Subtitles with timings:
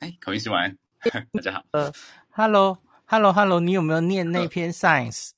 [0.00, 0.76] 哎，孔医师晚安，
[1.30, 1.62] 大家好。
[1.72, 1.92] 呃
[2.30, 5.32] ，Hello，Hello，Hello，你有没有念那篇 Science？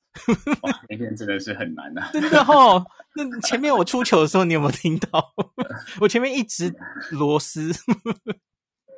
[0.61, 2.09] 哇，那篇真的是很难啊！
[2.13, 5.33] 真的哦，那前面我出球的时候，你有没有听到？
[5.99, 6.73] 我前面一直
[7.11, 7.73] 螺丝。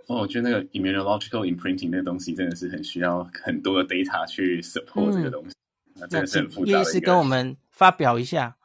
[0.07, 5.55] 哦，我觉得那个 immunological imprinting 那个东西真的是很需要很多的 data 去 support 这个东西。
[5.95, 6.77] 嗯、那真的是很复杂的。
[6.77, 8.55] 叶医师跟我们发表一下。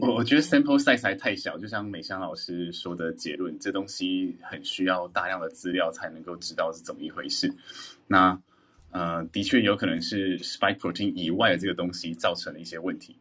[0.00, 7.52] 我我觉得 sample size 还太小，就像美香老师说的结论，这东西很需要大量的资料才能够知道是怎么一回事。
[8.06, 8.40] 那
[8.90, 13.16] 呃，的确有可能是 spike protein 以外的这个东西造成了一些问题，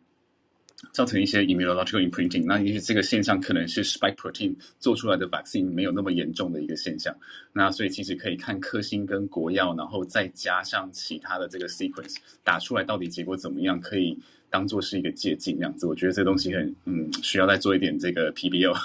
[0.92, 2.44] 造成一些 immunological imprinting。
[2.46, 7.16] 那也许这个现象可能是 spike protein 做出来的 vaccine 没有那么严重的一个现象。
[7.54, 14.18] 那所以其实可以看科兴跟国药，然后再加上其他的这个 sequence 打出来到底结果怎么样，可以。
[14.50, 18.76] 当做是一个借鉴，这样子，我觉得这东西很嗯，需要再做一点这个 PBL。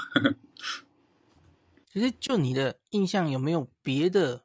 [1.93, 4.43] 其实，就你的印象，有没有别的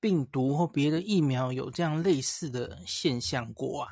[0.00, 3.88] 病毒或别的疫苗有这样类似的现象过啊？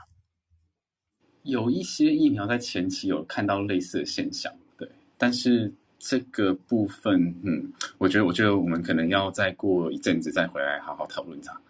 [1.42, 11.60] 有一些疫苗在前期有看到类似的现象，对，但是这个部分，嗯，我觉得，我觉得我们可能要再过一阵子再回来好好讨论它，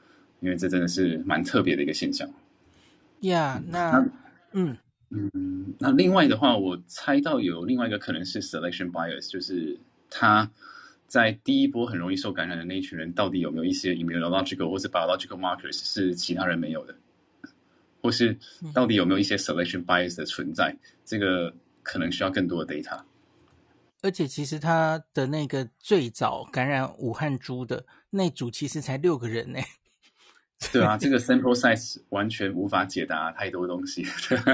[0.40, 2.28] 因为这真的是蛮特别的一个现象。
[3.20, 4.08] 呀、yeah, 嗯，那。
[4.52, 4.76] 嗯
[5.10, 9.78] 嗯，那另外的话，我猜到有另外一个可能是 selection bias，就是
[10.10, 10.50] 他
[11.06, 16.94] 在第一波很容易受感染的那一群人，到底有没有一些 immunological 或是 biological markers 是其他人没有的，
[18.02, 18.36] 或是
[18.74, 23.00] 到底有没有一些 selection bias 的存在，这个可能需要更多的 data。
[24.02, 29.58] 而且其实他的那个最早感染武汉猪的那组，其实才六个人呢。
[30.72, 34.02] 对啊，这个 sample size 完全无法解答太多东西。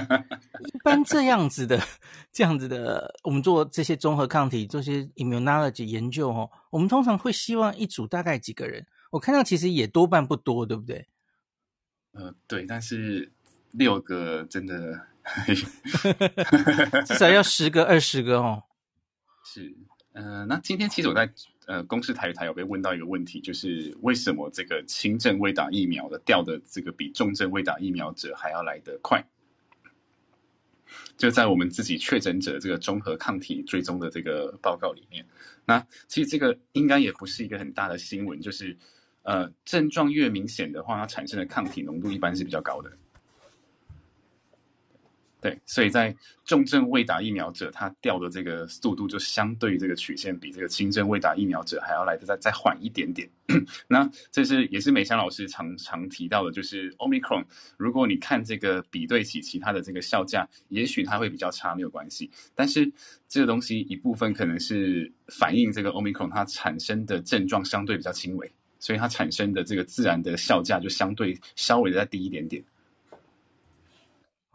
[0.75, 1.81] 一般这样子的，
[2.31, 8.87] 这样子的，我们做这些综合抗体、这些 immunology 研究哦，我们通常会希望一组大概几个人？
[9.13, 11.09] 我看到其实也多半不多，对不对？
[12.13, 13.33] 呃，对，但是
[13.71, 15.01] 六个真的
[17.07, 18.65] 至少要十个、二十个哦。
[19.43, 19.75] 是，
[20.13, 21.33] 呃，那今天其实我在。
[21.67, 29.25] 呃，公司台台有被问到一个问题，就是为什么这个轻症未打疫苗的掉的这个比重症未打疫苗者还要来得快？
[31.17, 35.25] 就在我们自己确诊者这个综合抗体追踪的这个报告里面，
[35.65, 38.77] 那其实这个应该也不是一个很大的新闻，就是
[39.23, 42.93] 呃，症状越明显的话，它产生的抗体浓度一般是比较高的。
[45.45, 46.17] 对，所以在
[46.47, 53.29] 重症未打疫苗者，他掉的这个速度就相对于这个曲线比这个轻症未打疫苗者还要来的再再缓一点点。
[53.87, 57.45] 那这是也是美香老师常常提到的，就是 Omicron，
[57.77, 62.31] 如果你看这个比对起其他的这个效价，也许它会比较差，没有关系。
[62.55, 62.91] 但是
[63.29, 72.65] 这个东西一部分可能是反映这个 Omicron 它产生的症状相对比较轻微，所以它产生的这个自然的效价就相对稍微的再低一点点。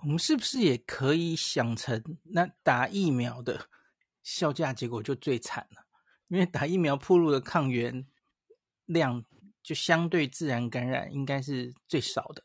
[0.01, 3.67] 我们是不是也可以想成，那打疫苗的
[4.23, 5.85] 效价结果就最惨了？
[6.29, 8.05] 因为打疫苗铺路的抗原
[8.85, 9.25] 量
[9.61, 12.43] 就相对自然感染应该是最少的。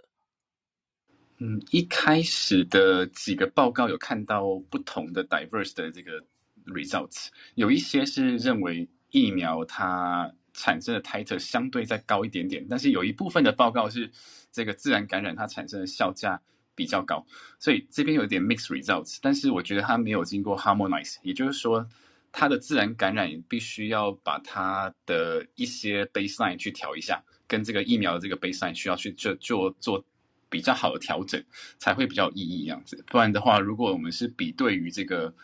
[1.38, 6.24] 嗯，一开始的几个报告有看到不同的 diverse 的这个
[6.66, 14.10] results，有一些是认为疫苗它产生的 titer 相对再高一点点，但是有一部分的报告是
[14.50, 16.40] 这个自然感染它产生的效价。
[16.74, 17.24] 比较高，
[17.58, 21.86] 所以这边有点 mixed results，但是我觉得它没有经过 harmonize，也就是说，
[22.32, 30.04] 它的自然感染必须要把它的一些 baseline 去调一下，跟这个疫苗的这个 baseline 需要去做做做
[30.48, 31.42] 比较好的调整，
[31.78, 33.04] 才会比较有意义这样子。
[33.06, 35.34] 不然的话，如果我们是比对于这个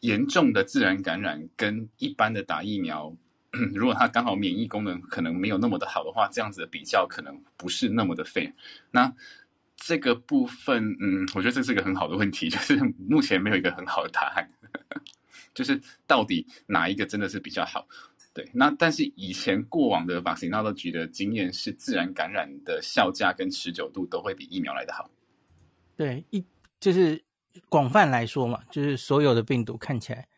[0.00, 3.14] 严重的自然感染跟一般的打疫苗，
[3.74, 8.52] 如果它刚好免疫功能可能没有那么的好的话，这样子的比较可能不是那么的 fair。
[8.90, 9.12] 那
[9.82, 12.76] 这个部分，嗯，我觉得这是一个很好的问题， 就是
[13.08, 14.48] 目前没有一个很好的答案，
[15.54, 17.88] 就是到底哪一个真的是比较好？
[18.32, 25.10] 对，那但是以前过往的 vaccinology 的经验是，自然感染的效价跟持久度都会比疫苗来得好。
[25.96, 26.44] 对，一
[26.78, 27.24] 就是
[27.68, 30.28] 广泛来说嘛，就是所有的病毒看起来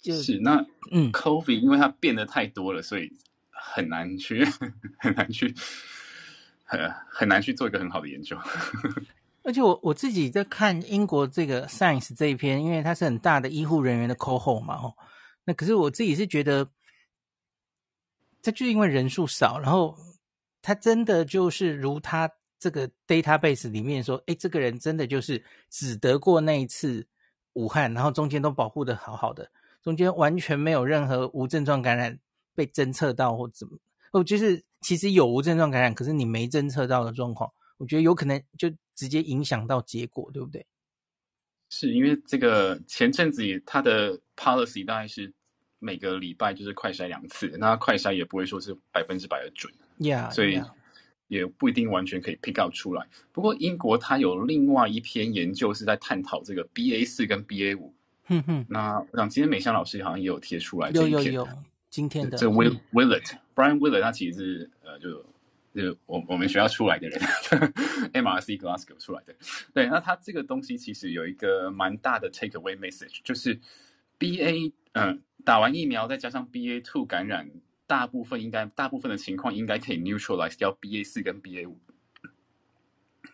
[0.00, 3.12] 就是那嗯，COVID 因为它变得太多了，所以
[3.50, 4.44] 很难去
[5.00, 5.54] 很难去。
[6.70, 8.38] 很很难去做一个很好的研究，
[9.42, 14.94] 而且我我自己在看英国这个 Science 这一篇，因为它是很大的医护人员的 cohort 嘛，吼，
[15.44, 16.70] 那可是我自己是觉得，
[18.40, 19.96] 这就因为人数少，然后
[20.62, 22.30] 他真的就是如他
[22.60, 27.04] 这个 database 里面说，诶，这个人真的就是只得过那一次
[27.54, 29.50] 武汉，然后中间都保护的好好的，
[29.82, 32.16] 中间完全没有任何无症状感染
[32.54, 33.76] 被侦测到或怎么，
[34.12, 40.64] 哦，就是其实有无症状感染，可是你没侦测到的状况，我觉得有可能就直接影响到结果，对不对？
[41.68, 45.32] 是因为这个前阵子他的 policy 大概是
[45.78, 50.60] 每个礼拜就是快筛两次，那快筛也不会说是百分之百的准，yeah, 所以
[51.28, 53.06] 也不一定完全可以 pick out 出来。
[53.30, 57.94] 不过英国它有另外一篇研究是在探讨这个 BA 四跟 BA 五，
[58.24, 61.48] 哼哼，那我想今天美香老师好像也有贴出来这一篇，有有有，
[61.88, 65.24] 今天的这 Will Willett Brian Willer 他其实是呃就。
[65.72, 67.20] 就我我们学校出来的人，
[68.12, 69.32] MRC Glasgow 出来的。
[69.72, 73.56] 对，那他这个东西其实有一个蛮大的 take away message，就是
[74.18, 77.48] BA 嗯、打完疫苗再加上 BA two 感染，
[77.86, 81.78] 大部分应该大部分的情况应该可以 neutralize 掉 BA 四跟 BA 五。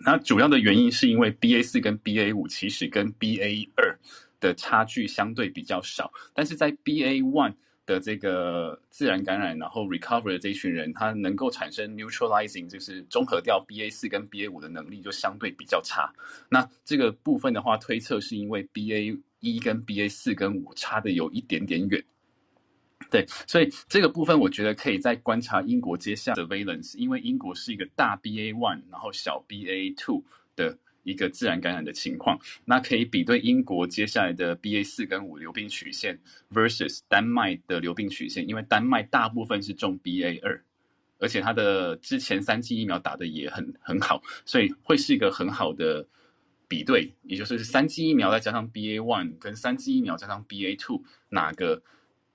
[0.00, 3.98] 那主要的原因是因为 BA 四跟 BA 五其实跟 BA 二
[4.40, 7.54] 的差距相对比较少，但是在 BA one
[7.86, 16.12] 的这个自然感染，然后 recover 的这一群人，他能够产生 neutralizing，就是中和掉 BA 四跟 BA 五的能力就相对比较差。
[16.50, 22.04] 那这个部分的话，推测是因为 BA 一跟 BA 四跟五差的有一点点远。
[23.08, 30.24] 对，所以这个部分我觉得可以再观察英国接下来的 surveillance，因为英国是一个大 BA one，然后小 BA two
[30.56, 30.76] 的。
[31.06, 36.18] 一个自然感染的情况，那可以比对英国接下来的 BA 四跟五流病曲线
[36.52, 40.60] versus 丹麦的流病曲线，因为丹麦大部分是中 BA 二，
[41.18, 46.04] 而且它的之前三剂疫苗打得也很很好，所以会是一个很好的
[46.66, 51.80] 比对，也就是三剂疫苗再加上 BA one 跟三剂疫苗加上 BA two 哪个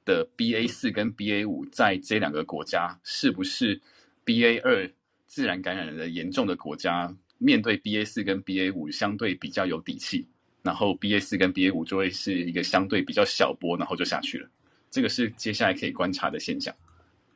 [0.05, 3.81] 的 BA 四跟 BA 五在这两个国家是不是
[4.25, 4.89] BA 二
[5.27, 7.13] 自然感染的严重的国家？
[7.41, 10.27] 面对 BA 四跟 BA 五相对比较有底气，
[10.61, 14.47] 然后 BA 四跟 BA 五就会是一个相对比较小波，然后就下去了。
[14.91, 16.73] 这个是接下来可以观察的现象。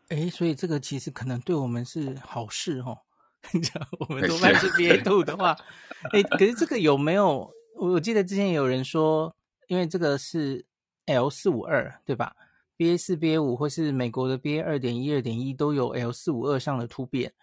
[0.10, 2.96] 哎，所以这个其实可能对我们是好事哦。
[4.08, 5.58] 我们多半是 BA two 的话，
[6.12, 7.52] 哎，可是这个有没有？
[7.78, 9.36] 我记得之前有人说，
[9.68, 10.66] 因为这个是
[11.08, 12.36] L 四五二对吧
[12.78, 17.34] ？BA 四、BA 五或是美国的 BA 二点一、二点一都有 L 四五二上的突变。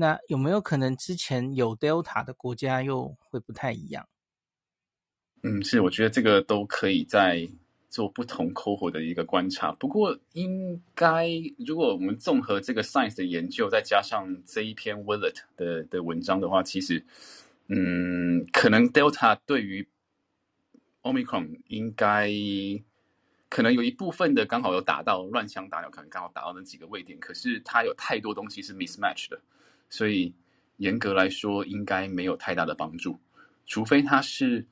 [0.00, 4.08] 那有没有可能之前有 Delta 的国家又会不太一样？
[5.42, 7.48] 嗯，是，我觉得这个都可以在
[7.90, 9.72] 做不同 cohort 的一个观察。
[9.72, 11.28] 不过，应该
[11.66, 17.04] 如果我们综合这个 Science 的研究，再加上这一篇 Willett 的的文章的话，其实，
[17.66, 19.88] 嗯，可能 Delta 对于
[21.02, 22.30] Omicron 应该
[23.48, 29.40] 可能有一部分的刚好有打到乱枪打鸟，可能刚好打到那几个位点，可是它有太多东西是 mismatch 的。
[29.90, 30.34] 所以
[30.76, 33.18] 严格来说，应该没有太大的帮助，
[33.66, 34.66] 除非它是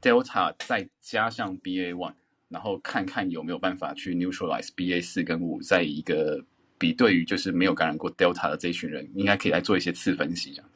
[0.00, 2.14] Delta 再加上 BA one，
[2.48, 6.44] 然后看看有没有办法去 neutralize BA 四跟五，在一个
[6.78, 10.70] 比对于就是没有感染过 Delta 的这一群人，应该可以来做一些次分析这样。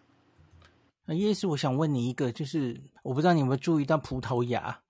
[1.06, 4.80] 那叶师，我想问你一个，就是我不知道你有没有注意到葡萄牙，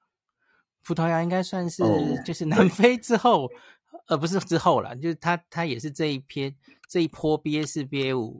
[0.82, 1.82] 葡萄牙应该算是
[2.24, 3.50] 就是南非之后，oh,
[4.08, 6.54] 呃，不是之后啦，就是它它也是这一篇
[6.88, 8.38] 这一波 BA 四 BA 五。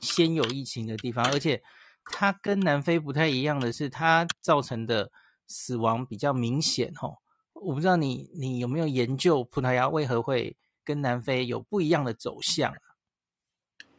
[0.00, 1.62] 先有疫情的地方，而且
[2.04, 5.10] 它跟南非不太一样的是，它造成的
[5.46, 7.18] 死亡比较明显哦。
[7.54, 12.78] 我不知道你你有没有研究葡萄牙为何会跟南非有不一样的走向啊？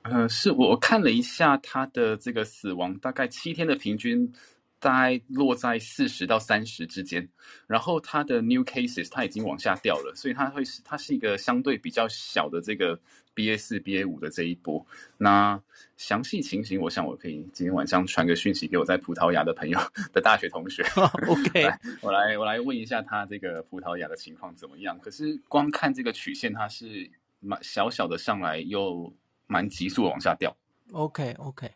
[0.04, 4.34] 呃，是我看了一下它的这个死亡，大概七天的平均。
[4.80, 7.28] 大概落在四十到三十之间，
[7.66, 12.98] 然后它的 new cases 它已经往下掉了，所以它会是它是一个相对比较小的这个
[13.38, 14.84] BA 四 BA 五的这一波。
[15.18, 15.62] 那
[15.96, 19.80] 详细情形，我想我可以今天晚上传个讯息给我在葡萄牙的朋友
[20.12, 20.84] 的大学同学。
[21.30, 21.70] OK，
[22.02, 24.98] 我来我来问一下他这个葡萄牙的情况怎么样？
[25.00, 29.14] 可是光看这个曲线，它是蛮小小的上来，又
[29.46, 30.58] 蛮急速的往下掉。
[30.92, 31.72] OK OK，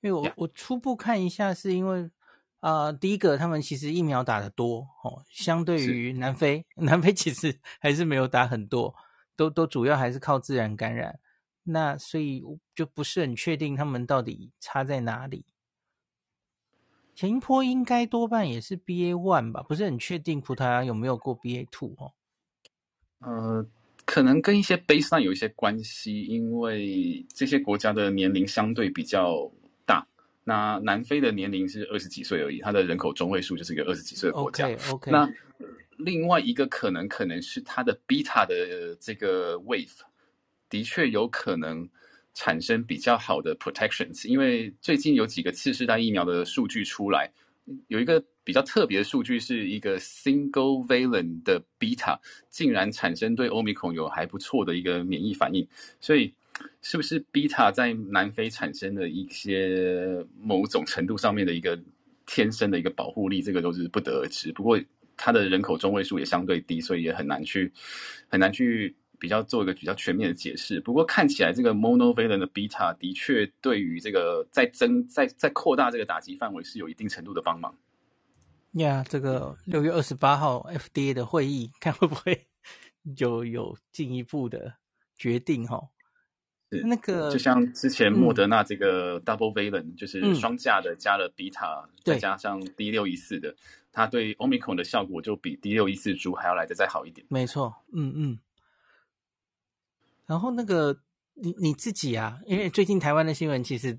[0.00, 2.10] 因为我我初步看一下，是因为。
[2.62, 8.94] 啊、呃，第一个，他们其实疫苗打的多哦，相对于南非， 南非其实还是没有打很多，
[9.36, 11.18] 都都主要还是靠自然感染。
[11.64, 12.42] 那所以
[12.74, 15.44] 就不是很确定他们到底差在哪里。
[17.14, 22.12] 前一波应该多半也是 BA one 吧，不是很确定葡萄牙有没有过 BA two 哦。
[23.20, 23.66] 呃，
[24.04, 29.52] 可能跟一些 baseline 有一些关系，因为这些国家的年龄相对比较
[29.84, 30.04] 大。
[30.44, 34.66] 那南非的年龄是二十几岁而已，它的人口中位数就是一个二十几岁的国家。
[34.66, 35.10] OK OK。
[35.12, 35.30] 那
[36.04, 40.00] 另外一个可能可能是它的 Beta 的这个 Wave
[40.68, 41.88] 的确有可能
[42.34, 47.30] 产生比较好的 protections，因为最近有几个次世代疫苗的数据出来，
[47.88, 52.18] 有一个比较特别的数据是一个 single valent 的 beta
[52.48, 55.66] 竟然产生对 Omicron 有还不错的一个免疫反应，
[56.00, 56.32] 所以
[56.80, 61.78] 是不是 beta 在南非产生的一些某种程度上面的一个
[62.26, 64.50] 天生的一个保护力，这个都是不得而知。
[64.52, 64.80] 不过
[65.16, 67.72] 它的人口中位数也相对低，所以也很难去
[68.28, 70.80] 很难去比较做一个比较全面的解释。
[70.80, 77.74] 不过看起来这个 monovalent 的 beta 的确对于这个在增在在扩大这个打击范围是有一定程度的帮忙。
[78.72, 82.46] 呀，yeah, 这个六月二十八号 FDA 的会议，看会不会
[83.14, 84.74] 就有进一步的
[85.16, 85.80] 决定哈？
[86.70, 93.54] 是那个就像之前莫德纳这个 double valent，、嗯、就是双价的加了 beta，、嗯、再加上 D 六一四的，
[93.92, 97.26] 它对 Omicron 的效果就比 D 六一四株还要来得再好一点。
[97.30, 98.38] 没错，嗯嗯。
[100.26, 100.98] 然后那个
[101.34, 103.98] 你你自己啊，因为最近台湾的新闻其实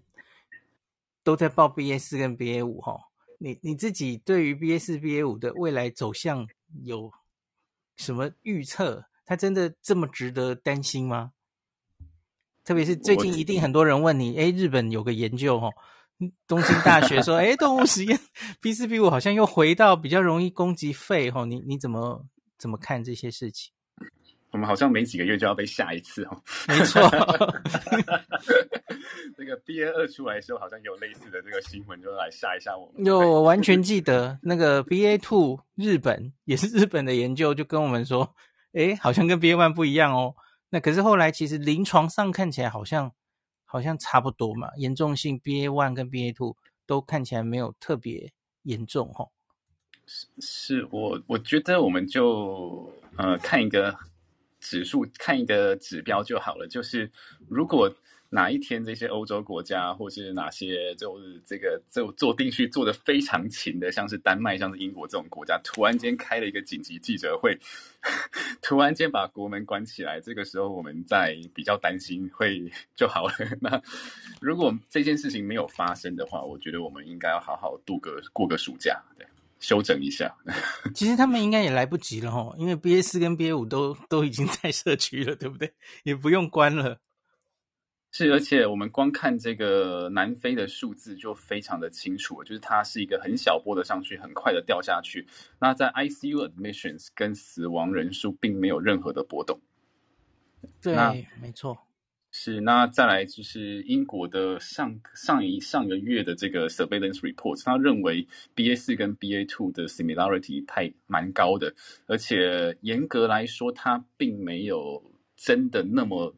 [1.24, 3.00] 都在报 BA 四跟 BA 五哈。
[3.40, 6.48] 你你自己对于 BA 四 BA 五的未来走向
[6.84, 7.12] 有
[7.96, 9.06] 什么预测？
[9.26, 11.34] 它真的这么值得担心吗？
[12.64, 15.74] 特别是最近一定很多人问你，哎，日本有个研究哦，
[16.48, 18.20] 东京大学说，哎，动物实验
[18.62, 22.26] B 四 B 五好像又回到比较容易攻击肺哦，你你怎么
[22.58, 23.72] 怎么看这些事情？
[24.52, 26.42] 我们好像没几个月就要被吓一次哦。
[26.68, 27.02] 没错，
[29.36, 33.04] 这个 BA 二出来的时候，好像有类似的这个新闻，就来吓一吓我们。
[33.04, 38.36] 有，我完全记得那个 BA two 日本也是日本的研究，就跟我们说，
[38.74, 40.36] 诶，好像跟 BA one 不一样哦。
[40.70, 43.12] 那可是后来其实临床上看起来好像
[43.74, 49.30] 好像差不多嘛，严重性 BA one 跟 BA two 都看起来没有特别严重哦。
[50.06, 53.98] 是，是我我觉得我们就呃看一个。
[54.66, 57.12] 指数看一个指标就好了，就是
[57.50, 57.94] 如果
[58.34, 67.56] 哪一天这些欧洲国家，或是哪些就是这个做做定序做得非常勤的，像是丹麦、像是英国这种国家，突然间开了一个紧急记者会，
[68.64, 72.60] 突然间把国门关起来，这个时候我们再比较担心会
[72.96, 73.34] 就好了。
[73.62, 73.80] 那
[74.42, 79.28] 如果这件事情没有发生的话，我觉得我们应该要好好度个过个暑假，对。
[79.60, 80.36] 休整一下，
[80.94, 85.72] 其实他们应该也来不及了哦，因为 BA 四跟 BA 五都都已经在社区了，对不对？
[86.04, 86.98] 也不用关了。
[88.16, 95.26] 是，而且我们光看这个南非的数字就非常的清楚，就是它是一个很小波的上去，很快的掉下去。
[95.60, 99.60] 那在 ICU admissions 跟死亡人数并没有任何的波动。
[100.80, 101.76] 对，那没错。
[102.32, 111.74] 是，那再来就是英国的上上一上个月的这个 surveillance report，他认为 BA 四跟 BA two 的 similarity 太蛮高的，
[112.06, 115.04] 而且严格来说，它并没有
[115.36, 116.36] 真的那么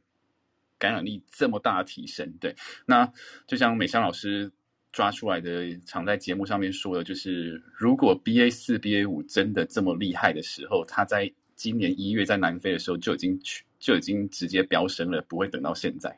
[0.78, 2.32] 感染力这么大的提升。
[2.40, 2.56] 对，
[2.86, 3.12] 那
[3.48, 4.52] 就像美香老师
[4.92, 13.64] 抓出来的，常在节目上面说的，就是如果 BA 四 BA 五真的这么厉害的时候，他在今年一月在南非的时候就已经去。
[13.78, 16.18] 就已经直接飙升了，不会等到现在。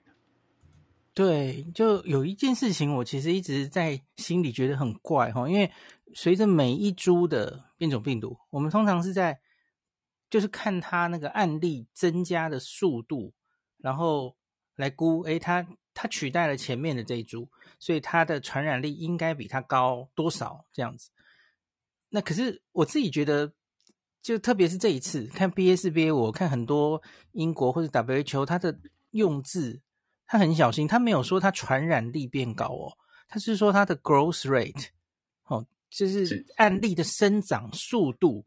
[1.14, 5.70] 对，就有一件事情，我其实一直在心里觉得很怪哈，因为
[6.14, 9.38] 随着每一株的变种病毒，我们通常是在
[10.30, 13.34] 就是看它那个案例增加的速度，
[13.80, 14.37] 然后
[14.78, 21.10] 来估，诶，它它取代了前面的这一株，所以它的传染力应该比它高多少这样子。
[22.08, 23.52] 那可是我自己觉得。
[24.20, 28.78] 就特别是这一次看 BA 四 BA，我看很多英国或者 WHO 它的
[29.12, 29.80] 用字，
[30.26, 32.92] 它很小心，它没有说它传染力变高哦，
[33.30, 34.88] 它是说它的 growth rate
[35.46, 38.44] 哦，就是案例的生长速度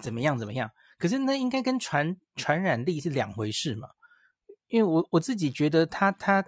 [0.00, 0.70] 怎么样怎么样。
[0.96, 3.90] 可是那应该跟传传染力是两回事嘛？
[4.68, 6.44] 因为我我自己觉得他他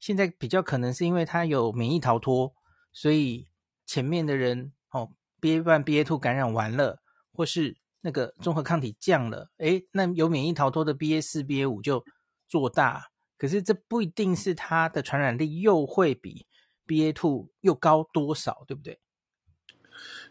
[0.00, 2.54] 现在比较可能是因为他有免疫逃脱，
[2.92, 3.46] 所以
[3.84, 7.02] 前面的人哦 BA one BA two 感染完了。
[7.38, 12.02] 或是那个综合抗体降了，诶，那有免疫逃脱的 BA 四、BA 五就
[12.48, 16.46] 做大，可是这不一定是它的传染力又会比
[16.86, 18.98] BA two 又高多少，对不对？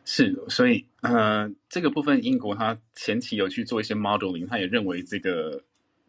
[0.04, 5.64] 是，所以呃，这个部分英国他前期有去做一些 modeling，他也认为这个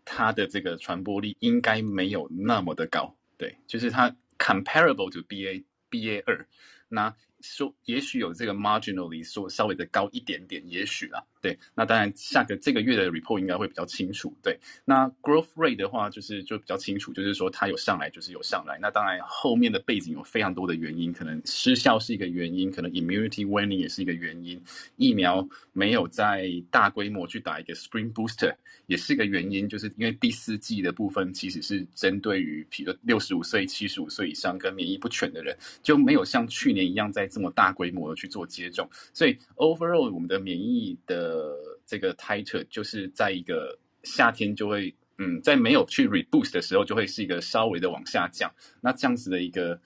[0.07, 6.47] 它的这个传播力应该没有那么的高，对，就是它 comparable to BA BA 二，
[6.89, 7.15] 那。
[7.43, 14.35] 说也许有这个 marginally 说稍微的高一点点，也许啦，对，那当然下个这个月的 report 应该会比较清楚。
[14.43, 18.77] 对，那 growth rate 的话，就是就比较清楚，就是说它有上来，就是有上来。
[18.83, 24.61] 那当然后面的背景有非常多的原因，可能失效是一个原因，可能 immunity waning 也是一个原因，
[24.97, 28.53] 疫苗没有在大规模去打一个 spring booster
[28.87, 48.53] 也是一个原因，就是因为第四季的部分其实是针对于比如六十五岁、七十五岁以上跟免疫不全的人，就没有像去年一样在这么大规模的去做接种，所以 overall 我们的免疫的呃这个 title 就是在一个夏天就会，嗯，在没有去 reboost 的时候，就会是一个稍微的往下降。
[48.81, 49.79] 那这样子的一个，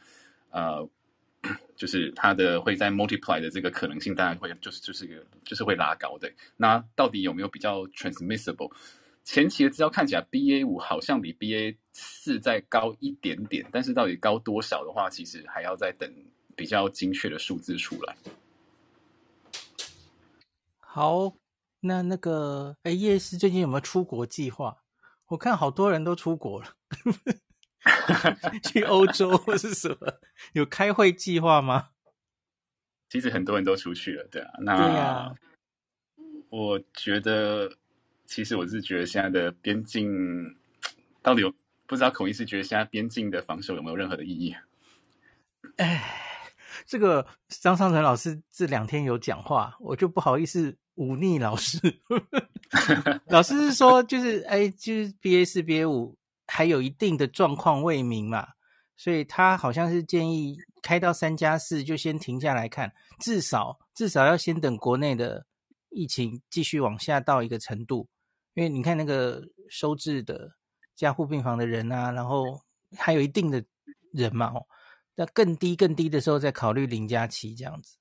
[0.50, 0.88] 呃，
[1.76, 6.30] 就是它的会在 multiply 的这个可能性，当然会就是就是一个就是会拉高的。
[6.57, 8.71] 那到底有没有比较 transmissible？
[9.23, 16.11] 前期的资料看起来，BA 五好像比 BA 四再高一点点，但是到底高多少的话，其实还要再等
[16.57, 18.16] 比较精确的数字出来。
[20.92, 21.37] 好，
[21.82, 24.82] 那那个，哎，叶医师最近有没有出国计划？
[25.28, 26.75] 我看好多人都出国了，
[28.64, 30.18] 去欧洲 或是什么？
[30.52, 31.90] 有开会计划吗？
[33.09, 34.50] 其实很多人都出去了，对啊。
[34.62, 35.32] 那对啊，
[36.49, 37.70] 我觉得，
[38.26, 40.56] 其实我是觉得现在的边境
[41.23, 41.54] 到底有
[41.87, 44.56] 不知道孔医师觉得现在边境的防守有没有任何的意义？
[45.76, 46.26] 哎。
[46.87, 51.78] 这个张上淳老师这两天有讲话，我就不好意思忤逆老师。
[53.26, 58.46] 老师是说，就是哎，就是 BA 四、BA 五还有一定的状况未明嘛，
[58.96, 65.46] 所以他好像是建议开到三加四就先停下来看，至少至少要先等国内的
[65.90, 68.08] 疫情继续往下到一个程度，
[68.54, 70.52] 因为你看那个收治的
[70.94, 72.60] 加护病房的人啊，然后
[72.96, 73.64] 还有一定的
[74.12, 74.66] 人嘛，哦。
[75.20, 77.98] 那更低更低的时候再考虑零加七这样子，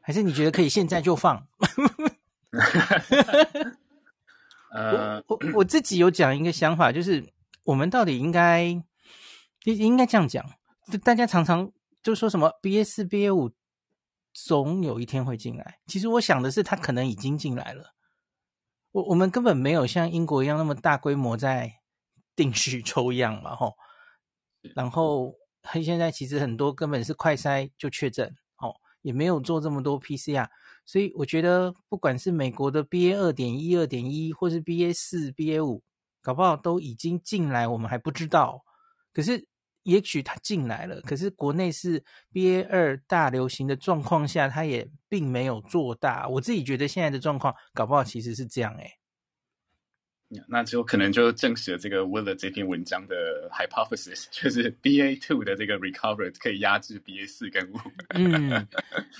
[0.00, 1.48] 还是你觉得可以现在就放？
[4.70, 7.32] 呃，我我我自己有讲一个想法，就是
[7.64, 8.62] 我们到底应该
[9.64, 10.48] 应应该这样讲，
[11.02, 13.50] 大家常常就说什么 BA 四 BA 五
[14.32, 17.94] 总有一天会进来，其实我想的是它可能已经进来了，
[18.92, 21.80] 我我们根本没有像英国一样那么大规模在
[22.36, 23.74] 定序抽样嘛，吼。
[24.74, 28.26] 然后，他现在其实很多根本是快筛就确诊，
[28.58, 30.48] 哦，也没有做这么多 PCR，
[30.86, 35.82] 所以我觉得不管是美国的 BA 二点一、二点一，或是 BA 四、BA 五，
[36.22, 38.64] 搞不好都已经进来，我们还不知道。
[39.12, 39.46] 可是，
[39.84, 46.26] 也许它进来了，可是国内是 BA 二大流行的状况下，它也并没有做大。
[46.28, 48.90] 我自己觉得现在的状况，搞不好其实是这样，诶。
[50.48, 53.14] 那就可能就证实了这个 Willard 这篇文章的
[53.50, 57.76] hypothesis， 就是 BA two 的这个 recover 可以压制 BA 四跟五。
[58.10, 58.66] 嗯，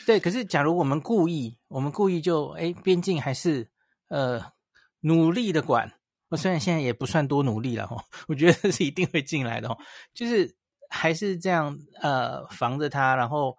[0.07, 0.19] 对。
[0.21, 3.69] 可是假如我们故意，我们故意就哎边境还是
[4.09, 4.53] 呃
[5.01, 5.93] 努力的管，
[6.29, 9.77] 我虽然现在也不算多努力了哈，我觉得是一定会进来的哈，
[10.15, 10.55] 就是
[10.89, 13.57] 还是这样呃防着它，然后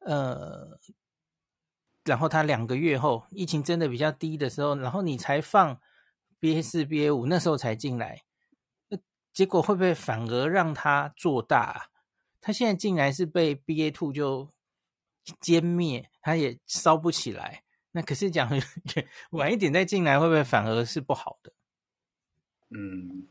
[0.00, 0.78] 呃
[2.04, 5.80] 然后它两个月后疫情真的比较低的时候，然后你才放。
[6.40, 8.22] BA 四、BA 五那时候才进来，
[8.88, 8.98] 那
[9.32, 11.90] 结果会不会反而让它做大？
[12.40, 14.48] 它现在进来是被 BA two 就
[15.42, 17.64] 歼灭，它也烧不起来。
[17.90, 18.48] 那可是讲
[19.32, 21.52] 晚一点再进来，会不会反而是不好的？
[22.70, 23.26] 嗯，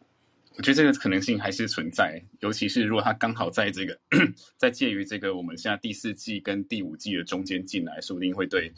[0.58, 3.98] 我觉得这个可能性还是存在，尤其是如果它刚好在这个
[4.58, 8.74] 在介于这个我们现在第四季跟第五季的中间进来，说不定会对，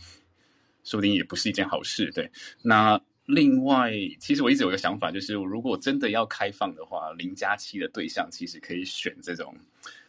[0.83, 2.11] 说不定也不是一件好事。
[2.11, 3.01] 对，那。
[3.31, 9.55] 另外，其实我一直有个想法，就是如果真的要开放的话，零加七的对象其实可以选这种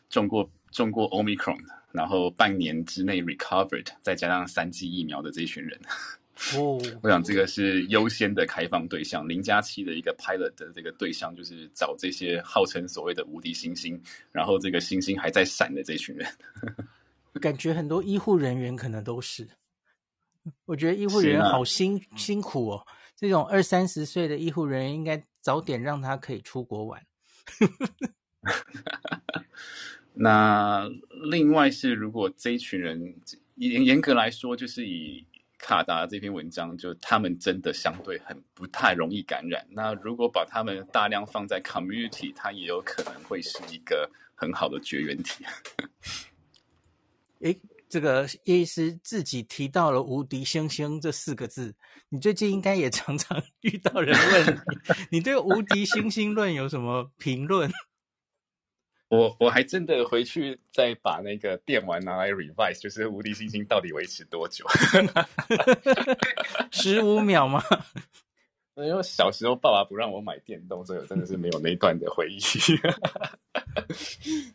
[0.09, 1.61] 中过中过 Omicron，
[1.93, 5.79] 然后半年之内 recovered，再加上三剂疫苗的这一群人。
[6.57, 9.29] 哦， 我想这个是优先的开放对象。
[9.29, 14.03] 零加七的一个 pilot 的这个对象，就是找这些号称所谓的无敌星星，
[14.33, 16.27] 然后这个星星还在闪的这群人。
[17.39, 19.47] 感觉很多医护人员可能都是，
[20.65, 22.87] 我觉得医护人员好辛辛苦哦。
[23.21, 27.07] 这种二三十岁的医护人员，应该早点让他可以出国玩。
[30.15, 30.89] 那
[31.31, 33.15] 另外是，如果这一群人
[33.57, 35.23] 严严格来说，就是以
[35.59, 39.67] 卡达这篇文章，就他们真的相对很不太容易感染。
[39.69, 45.45] 那如果把他们大量放在 community，它也有可能会是一个很好的绝缘体。
[47.41, 51.75] 诶这个叶医师自己提到了“无敌星星”这四个字，
[52.11, 54.61] 你最近应该也常常 遇到人问
[55.09, 57.71] 你，你对“无敌星星论”有什么评论？
[59.09, 64.65] 我我还真的回去再把那个电玩拿来 revise，就是无敌星星到底维持多久？
[66.71, 67.63] 十五秒吗？
[68.77, 72.39] 因为小时候爸爸不让我买电动，所以我真的是没有那段的回忆。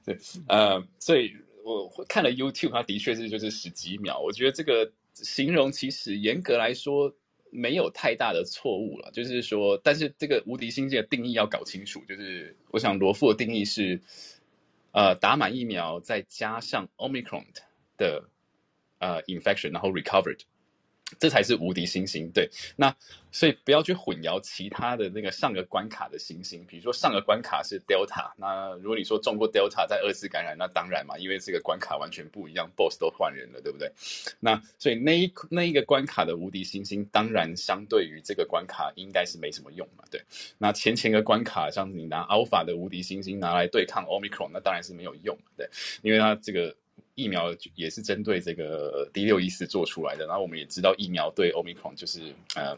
[0.05, 1.31] 对，呃，所以
[1.63, 4.19] 我看了 YouTube，它的确是就是十几秒。
[4.19, 7.13] 我觉得这个形容其实严格来说
[7.51, 12.03] 没有太大的错误了，就是说，但是这个无敌星际的定义要搞清楚。
[12.07, 14.01] 就是我想罗富的定义是，
[14.91, 17.45] 呃，打满疫苗再加上 Omicron
[17.97, 18.29] 的
[18.99, 20.39] 呃 infection，然后 recovered。
[21.19, 22.49] 这才是无敌星星，对。
[22.75, 22.95] 那
[23.31, 33.91] 所以不要去混淆其他的那个上个关卡的星星，比如说上个关卡是 Delta，那如果你说中过 Delta 再二次感染，那当然嘛，因为这个关卡完全不一样，Boss 都换人了，对不对？
[34.39, 40.21] 那所以那一那一个关卡的无敌星星，当然相对于这个关卡应该是没什么用嘛，对。
[40.57, 45.69] 那前前个关卡，像你拿 Alpha 的无敌星星拿来对抗 Omicron，那当然是没有用，对，
[46.01, 46.75] 因为它这个。
[47.15, 52.77] 疫苗也是针对这个 D 六一四做出来的，然后我们也知道疫苗对 Omicron 就是呃，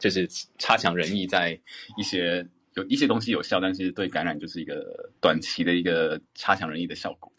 [0.00, 1.58] 就是差强人意，在
[1.96, 7.32] 一些有一些东西有效，但是对感染就是一个短期的一个差强人意的效果。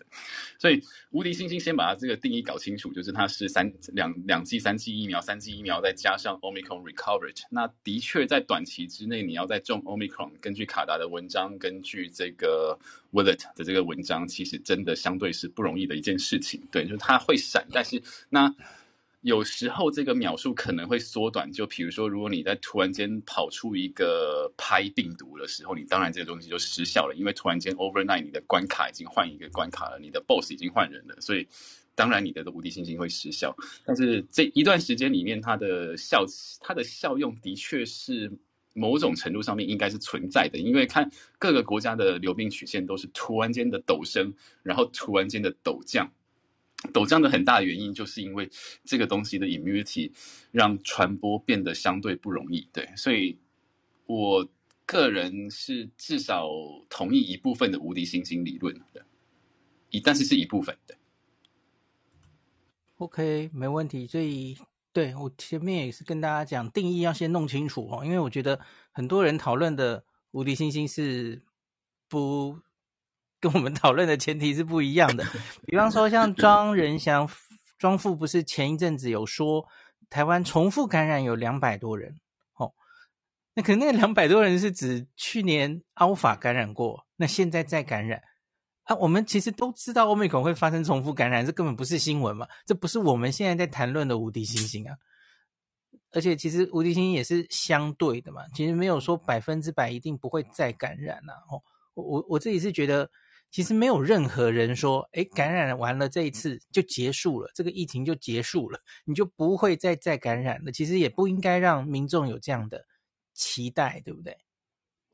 [0.57, 7.37] 所以无敌星星先把它这个定义搞清楚，就是它是三两两剂、三剂疫苗、三剂疫苗再加上 Omicron recovered。
[7.49, 12.77] 那的确在短期之内，你要再中 Omicron，根据卡达的文章，根据这个
[13.11, 16.61] Willett 的这个文章，其实真的相对是不容易的一件事情。
[16.71, 18.53] 对，就是它会闪，但是那。
[19.25, 31.47] 有时候这个秒数可能会缩短，就比如说，如果你在突然间跑出一个拍病毒的时候，你当然这个东西就失效了，因为突然间 overnight 你的关卡已经换一个关卡了，你的 boss 已经换人了，所以
[31.95, 33.51] 当然你的无敌星星会失效。
[33.83, 36.23] 但是这一段时间里面，它的效
[36.59, 38.31] 它的效用的确是
[38.73, 41.09] 某种程度上面应该是存在的，因为看
[41.39, 46.07] 各个国家的流病曲线都是突然间的陡升，然后突然间的陡降。
[46.93, 48.49] 陡降的很大原因，就是因为
[48.83, 50.11] 这个东西的 immunity
[50.51, 52.67] 让传播变得相对不容易。
[52.73, 53.37] 对，所以
[54.05, 54.47] 我
[54.85, 56.47] 个人是至少
[56.89, 59.05] 同意一部分的无敌星星理论的，
[59.89, 60.95] 一但是是一部分的。
[62.97, 64.07] OK，没问题。
[64.07, 64.57] 所以
[64.93, 68.59] 对我前面也是跟大家讲，定义要先弄清楚哦，因为我觉得
[68.91, 71.41] 很多人讨论的无敌星星是
[72.07, 72.59] 不。
[73.45, 75.23] 跟我们讨论的前提是不一样的，
[75.67, 77.29] 比方说像庄仁祥
[77.77, 79.63] 庄富不是前一阵子有说
[80.09, 82.15] 台湾重复感染有两百多人，
[82.55, 82.73] 哦，
[83.53, 88.19] 那可能那两百多人是指去年 Alpha 感染过，那现在再感染
[88.85, 94.97] 啊，我们其实都知道 Omicron 会发生重复感染，这根本不是新闻嘛，这不是我们现在在谈论的无敌星星啊，
[96.13, 101.61] 而且其实无敌星星也是相对的嘛，其实没有说百分之百一定不会再感染呐，哦，
[101.93, 103.07] 我我我自己是觉得。
[103.51, 110.71] 其实没有任何人说，哎，感染完了这一次就结束了，这个疫情就结束了，你就不会再再感染了。
[110.73, 112.85] 其实也不应该让民众有这样的
[113.33, 114.35] 期待，对不对？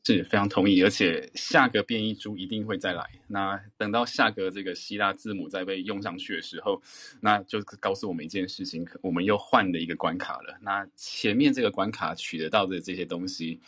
[0.03, 3.07] 是非常同意，而且下个变异株一定会再来。
[3.27, 6.81] 那等到下个这个希腊字母再被用上去的时候，
[7.21, 10.57] 那就告诉我们一件事情：我们又换了一个关卡了。
[10.61, 13.61] 那前面这个关卡取得到的这些东西。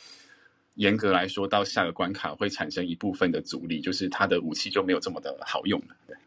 [0.76, 5.96] 严格来说，到下个关卡会产生一部分的阻力，就是它的武器就没有这么的好用了。
[6.08, 6.18] 对，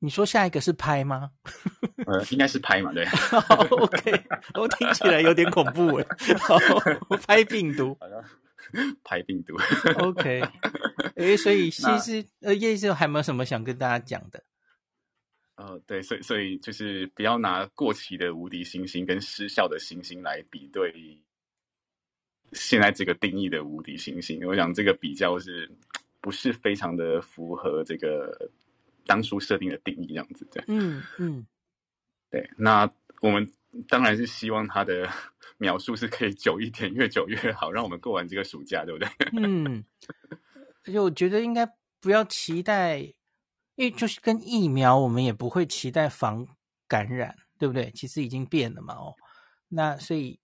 [0.00, 1.30] 你说下一个是拍吗？
[2.06, 3.04] 呃，应该是拍嘛，对。
[3.70, 4.24] oh, OK，
[4.54, 6.06] 我听起来有点恐怖诶。
[7.08, 8.24] 我拍病毒，好的
[9.04, 9.56] 拍病毒。
[9.98, 10.42] OK，
[11.16, 14.42] 诶，所以其实呃，叶医生还有没有什么想跟大家讲的？
[15.56, 20.92] 呃，对，所以所以就是不要拿过期的无敌星星跟失效的星星来比对。
[22.52, 25.70] 现在这个定义的无敌星星，我想这个比较是
[26.20, 28.50] 不是非常的符合这个
[29.06, 30.46] 当初设定的定义这样子？
[30.50, 31.46] 对，嗯嗯，
[32.30, 32.48] 对。
[32.56, 33.46] 那我们
[33.88, 35.08] 当然是希望它的
[35.58, 39.08] 描述是可以久一点，越久越好，让我们过完这个暑假，对不对？
[39.36, 39.84] 嗯。
[40.84, 41.68] 而且我觉得应该
[42.00, 42.98] 不要期待，
[43.76, 46.46] 因为就是跟疫苗，我们也不会期待防
[46.86, 47.90] 感染，对不对？
[47.94, 49.14] 其实已经变了嘛，哦，
[49.68, 50.38] 那所以。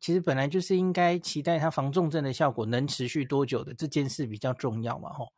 [0.00, 5.30] 其实本来就是应该期待它防重症的效果能持续多久的这件事比较重要嘛，吼。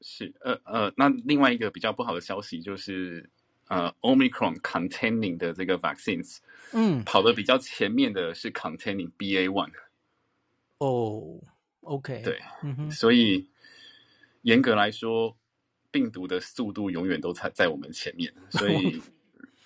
[0.00, 3.28] 是，呃呃，那另外一个比较不好的消息就是，
[3.68, 6.38] 呃，Omicron containing 的这个 vaccines，
[6.72, 9.72] 嗯，跑的比较前面的是 containing BA one。
[10.78, 11.38] 哦
[11.80, 13.48] ，OK，对，嗯哼，所以
[14.42, 15.36] 严格来说，
[15.90, 19.02] 病毒的速度永远都在在我们前面，所以。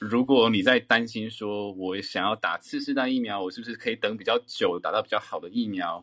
[0.00, 6.02] 如果你在担心说，我想要打次世代疫苗，我是不是可以等比较久，打到比较好的疫苗？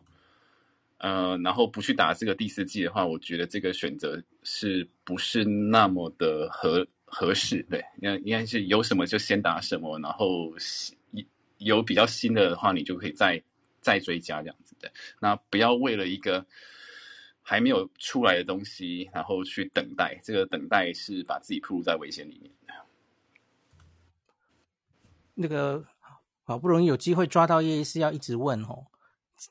[0.98, 7.60] 呃，然后不去打这个第四剂的话，我觉得这个选择是不是那么的合合适？
[7.68, 10.52] 对，应该应该是有什么就先打什么，然后
[11.58, 13.42] 有比较新的的话，你就可以再
[13.80, 14.88] 再追加这样子的。
[15.18, 16.46] 那不要为了一个
[17.42, 22.52] 还没有出来的东西，然后去等待，这个等待是把自己暴露在危险里面。
[25.40, 25.84] 那个
[26.42, 28.84] 好不容易有机会抓到叶医师，要一直问哦。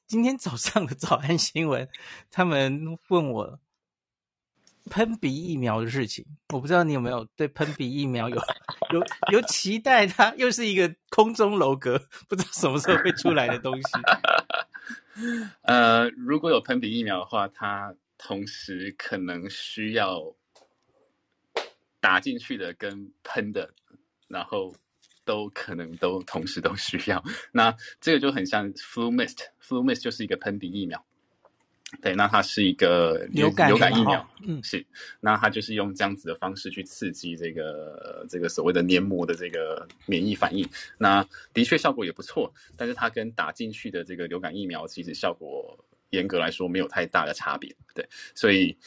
[0.06, 1.88] 今天早上的早安新闻，
[2.30, 3.58] 他们问我
[4.90, 8.36] 喷鼻疫苗的事情，我不知道你有没有对喷鼻疫苗有
[8.92, 10.06] 有有期待？
[10.06, 11.98] 它又是一个空中楼阁，
[12.28, 13.90] 不知道什么时候会出来的东西。
[15.64, 20.36] 呃，如果有喷鼻疫苗的话，它同时可能需要
[22.02, 23.74] 打进去的跟喷的，
[24.28, 24.76] 然后。
[25.28, 31.06] 都可能都同时都需要，那这个就很像 flu mist，flu mist 就是一个喷鼻疫苗，
[32.02, 34.84] 对，那它是一个流感流感疫苗，嗯，是，
[35.20, 40.66] 那它就是用这样子的方式去刺激这个这个所谓的黏膜的这个免疫反应，
[40.98, 41.22] 那
[41.54, 45.78] 的确效果也不错，但是它跟打进去的这个流感疫苗其实效果
[46.12, 48.78] 严格来说没有太大的差别，对，所以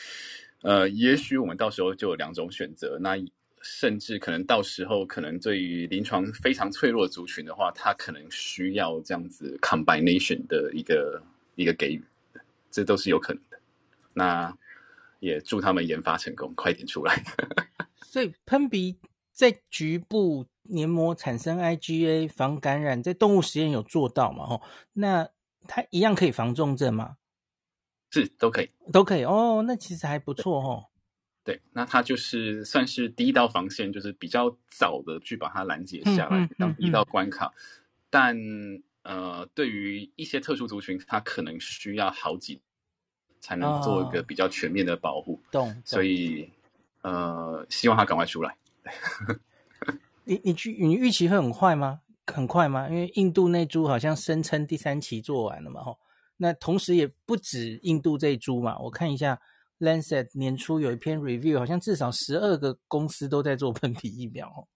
[0.63, 3.17] 呃，也许我们到时候就有两种选择，那。
[3.63, 11.23] 甚至可能到时候，可能对于临床非常脆弱的族群的话，它可能需要这样子 combination 的一个
[11.57, 12.05] 一个给予，
[12.71, 13.59] 这都是有可能的。
[14.13, 14.57] 那
[15.19, 17.23] 也祝他们研发成功，快点出来。
[18.03, 18.99] 所以喷鼻
[19.33, 24.45] 在局部黏膜产生 IgA 防感染，在动物实验有做到嘛？
[24.45, 24.63] 哦，
[24.95, 25.29] 那
[25.69, 27.19] 它一样可以防重症吗？
[28.11, 29.25] 是，都可以，都可以。
[29.25, 30.87] 哦，那其实还不错哦。
[31.43, 37.47] 对，那它就是算是第一道防线，就是比较早的去把它拦截下来，当一道关卡。
[37.47, 38.37] 嗯嗯嗯、但
[39.03, 42.61] 呃，对于一些特殊族群，它可能需要好几
[43.41, 45.41] 才能做一个比较全面的保护。
[45.51, 46.51] 懂、哦，所以
[47.01, 48.55] 呃，希望它赶快出来。
[50.25, 52.03] 你你去你预期会很快吗？
[52.27, 52.87] 很快吗？
[52.91, 55.99] 因为印度那株好像声称第三期做完了嘛，吼。
[56.37, 59.41] 那同时也不止印度这一株嘛，我看一下。
[59.81, 64.69] Lancet 年初有一篇 review，好像至少十二个公司都在做喷鼻疫苗，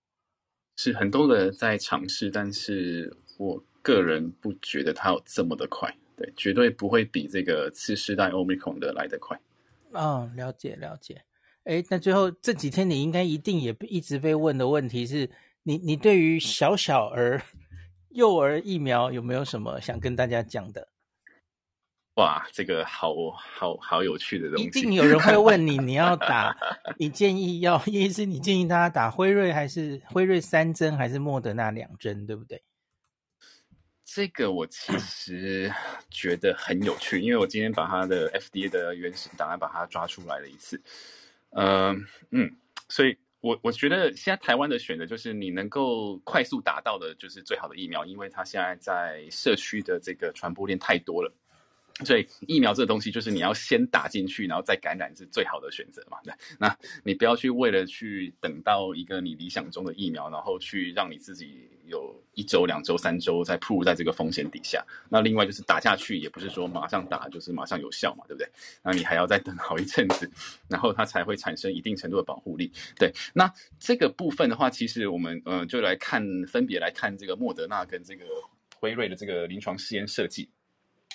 [0.77, 9.39] 是很多人在尝试，但是我个人不觉得它有这么的快，对，绝对不会比这个次世代 Omicron 的来得快。
[9.93, 11.23] 哦，了解了解。
[11.65, 15.31] 哎，那最后这几天你应该一定也一直被问的问题是
[15.65, 17.43] 你，你对于小小儿、
[18.09, 20.89] 幼儿疫苗有没有什么想跟大家讲的？
[22.15, 24.65] 哇，这个好好好有趣的东西！
[24.65, 26.57] 一定有人会问你，你要 打，
[26.97, 32.63] 你建议要，意思你建议大家打辉瑞还是辉瑞三针，还是莫德纳两针，对不对？
[34.05, 35.73] 这个我其实
[36.09, 40.81] 觉得很有趣，因为我今天把他的 FDA 的原始档案把它抓出来了一次。
[41.51, 41.93] 呃，
[42.31, 42.49] 嗯，
[42.89, 51.33] 所以我我觉得现在台湾的选择就是你能够快速达到的，就是最好的疫苗，因为它现在在社区的这个传播链太多了。
[52.05, 56.19] 所以疫苗这个东西就是你要先打进去，然后再感染是最好的选择嘛？
[56.25, 64.85] 对，那你不要去为了去等到一个你理想中的疫苗，然后去让你自己有一周、两周、三周再暴露在这个风险底下。
[65.09, 68.51] 那另外就是打下去也不是说马上打就是马上有效嘛，对不对？
[68.83, 70.29] 那你还要再等好一阵子，
[70.69, 72.73] 然后它才会产生一定程度的保护力。
[72.99, 78.25] 对，那这个部分的话，其实我们呃就来看分别来看这个莫德纳跟这个
[78.75, 80.51] 辉瑞的这个临床试验设计。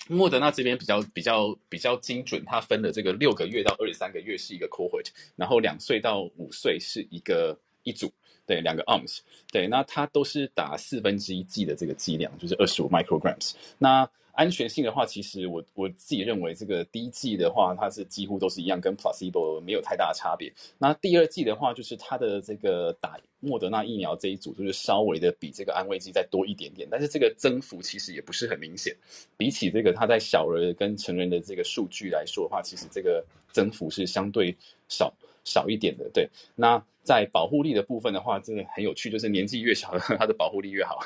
[0.10, 8.12] 莫德纳这边比较比较比较精准，它分的这个六个月到二十三个月是一个 cohort，然后两岁到五岁是一个一组，
[8.46, 9.20] 对，两个 arms，
[9.52, 14.10] 对，那它都是打四分之一剂的这个剂量，就是二十五 micrograms，那。
[14.40, 20.50] 安全性的话，其实我我自己认为，这个第一季的话，它是几乎都是一样，跟 placebo 没有太大的差别。
[20.78, 28.96] 那第二季的话，就是它的这个打莫德纳疫苗这一组，就是稍微的比这个安慰剂再多一点点，但是这个增幅其实也不是很明显。
[29.36, 33.22] 比起这个它在小儿跟成人的这个数据来说的话，其实这个
[33.52, 34.56] 增幅是相对
[34.88, 36.10] 少少一点的。
[36.14, 41.02] 对，那在保护力的部分的话，真的很有趣，就是年纪越小的，它的保护力越好。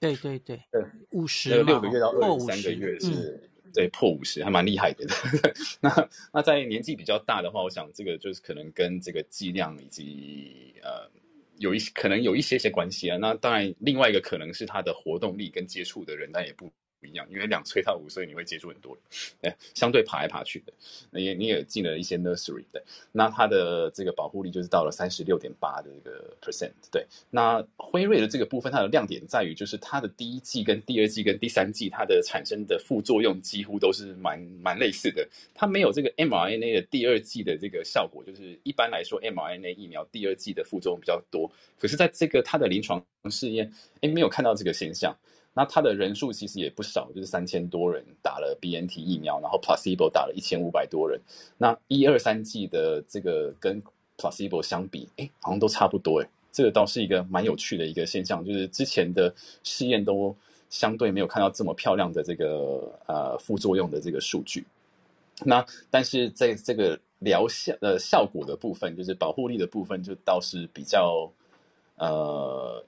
[0.00, 0.60] 对对对，
[1.10, 5.06] 五十六个月到二十三个月是，嗯、对破五十还蛮厉害的。
[5.80, 11.10] 那那在年纪比较大的话，我想这个就是可能跟这个剂量以及呃
[11.58, 13.18] 有一些可能有一些些关系啊。
[13.18, 18.96] 那当然，另外一个可能是他的活动力跟接触的人，但也不不一样，因为两岁到五岁你会接触很多
[19.40, 27.06] 人，相对爬来爬去的，也你也进了一些 nursery 的，那它的这个保护力就是到了三十六点八的这个 percent，对。
[27.30, 45.16] 那辉瑞的这个部分，它的亮点在于就是它的第一剂跟第二剂跟第三剂它的产生的副作用几乎都是蛮蛮类似的，它没有这个 mRNA 的第二剂的这个效果，就是一般来说 mRNA 疫苗第二剂的副作用比较多，可是在这个它的临床试验，诶，没有看到这个现象。
[45.52, 51.20] 那他的人数其实也不少，就是三千多人打了 BNT 疫苗，然后 placebo 打了一千五百多人。
[51.58, 53.82] 那一二三剂的这个跟
[54.16, 59.34] placebo 相比，哎，好像都差不多，哎，这个倒是一个蛮有趣的一个现象，就是之前的
[59.64, 60.34] 试验都
[60.70, 64.64] 相对没有看到这么漂亮的这个呃副作用的这个数据。
[65.44, 71.28] 那但是在这个疗效呃效果的部分，就是保护力的部分，就倒是比较
[71.96, 72.84] 呃。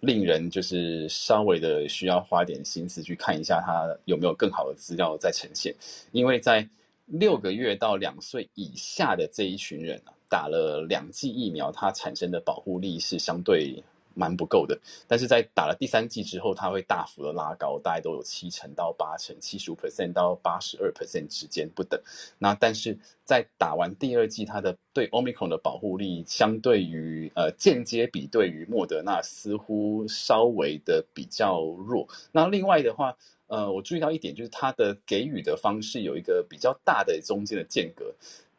[0.00, 5.74] 令人就是稍微的需要花点心思去看一下，它有没有更好的资料在呈现。
[6.12, 6.68] 因为在
[7.06, 13.82] 六个月到两岁以下的这一群人啊，打了两剂疫苗，它产生的保护力是相对。
[14.18, 14.76] 蛮不够的，
[15.06, 21.98] 但是在打了第三剂之后，它会大幅的拉高，大概都有七成到八成，七十五 percent 到八十二 percent 之间不等。
[22.38, 32.08] 那但是在打完第二剂，它的对 Omicron 的保护力，相对于呃间接比对于莫德纳，似乎稍微的比较弱。
[32.32, 38.12] 那另外的话，呃，我注意到一点，就是它的给予的方式有一个比较大的中间的间隔。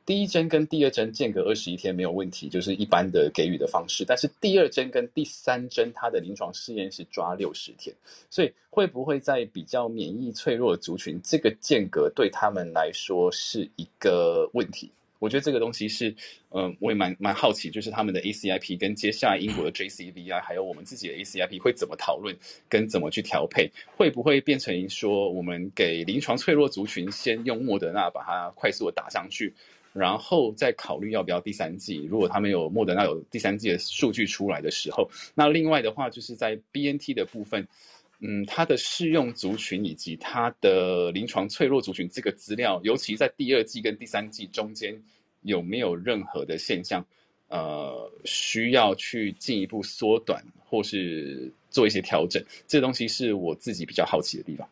[0.09, 4.03] 第一针跟第二针间隔二十一天没有问题，就是一般的给予的方式。
[4.03, 7.95] 但是第二针跟第三针，它的临床试验是抓六十天，
[8.27, 14.89] 所以会不会在比较免疫脆弱族群，这个间隔对他们来说是一个问题？
[15.19, 16.09] 我觉得这个东西是，
[16.49, 22.35] 嗯、呃，我也蛮蛮好奇，就是他们的 ACIP 跟接下来英国的 JCVI，还有我们自己的 ACIP 会怎么讨论，
[22.67, 23.69] 跟怎么去调配？
[23.95, 29.53] 会不会变成说，我们给临床脆弱族群先用莫德纳把它快速的打上去？
[29.99, 31.97] 然后再考虑要不要第三季。
[32.09, 37.67] 如果他们有莫德纳有第三季的数据出来的时候，那另外的话就是在 BNT 的部分，
[38.19, 44.99] 嗯，它的适用族群以及它的临床脆弱族群这个资料，尤其在第二季跟第三季中间
[45.41, 47.05] 有没有任何的现象，
[47.49, 54.67] 呃，需要去进一步缩短或是做一些调整，这东西是我自己比较好奇的地方。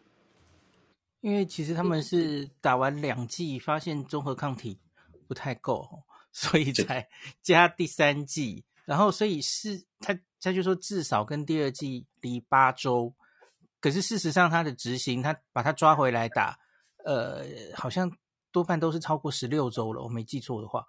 [1.22, 4.78] 因为其实他们是打完两剂发现综合抗体。
[5.28, 7.08] 不太够，所以才
[7.44, 8.64] 加第三季。
[8.86, 13.14] 然后，所以是他他就说至少跟第二季离八周。
[13.82, 16.58] 可是事实上，他的执行，他把他抓回来打，
[17.04, 17.44] 呃，
[17.76, 18.10] 好像
[18.52, 20.02] 多半都是超过十六周了。
[20.02, 20.86] 我没记错的话，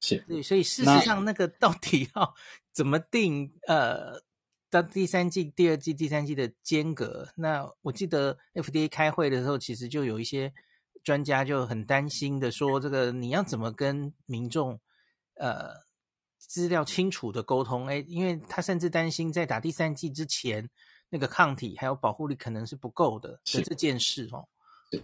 [0.00, 0.18] 是。
[0.28, 2.34] 对，所以事实上，那个到底要
[2.74, 3.52] 怎么定？
[3.68, 4.20] 呃，
[4.68, 7.28] 到第三季、第二季、第三季的间隔？
[7.36, 10.52] 那我记得 FDA 开会的时候，其实就有一些。
[11.04, 14.78] 专家就很担心的说：“这个你要怎么跟民众，
[15.34, 15.74] 呃，
[16.38, 17.86] 资料清楚的沟通？
[17.88, 20.68] 诶，因为他甚至担心在打第三剂之前，
[21.08, 24.46] 那个抗体还有保护力可能是不够的，是这件事哦。
[24.90, 25.02] 是，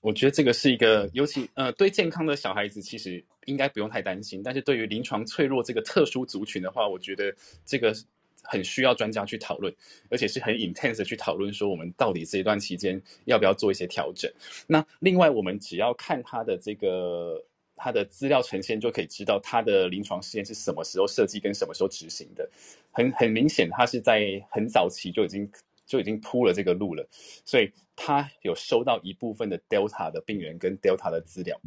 [0.00, 7.94] 我觉得这个是一个，尤其呃，对健康的小孩子其实应该不用太担心，但是对于临床脆弱这个特殊族群的话，我觉得这个。”
[8.42, 9.74] 很需要专家去讨论，
[10.10, 14.30] 而且是很 intense 的去讨论，说我们到底这一段期间要不要做一些调整。
[14.66, 17.42] 那另外，我们只要看他的这个
[17.76, 22.48] 他的资料呈现，就可以知道他的临床试验是什么时候设计跟什么时候执行的。
[22.90, 25.50] 很很明显，他是在很早期就已经
[25.86, 27.06] 就已经铺了这个路了，
[27.44, 31.60] 所以他有收到一部分的 Delta 的病人跟 Delta 的资料。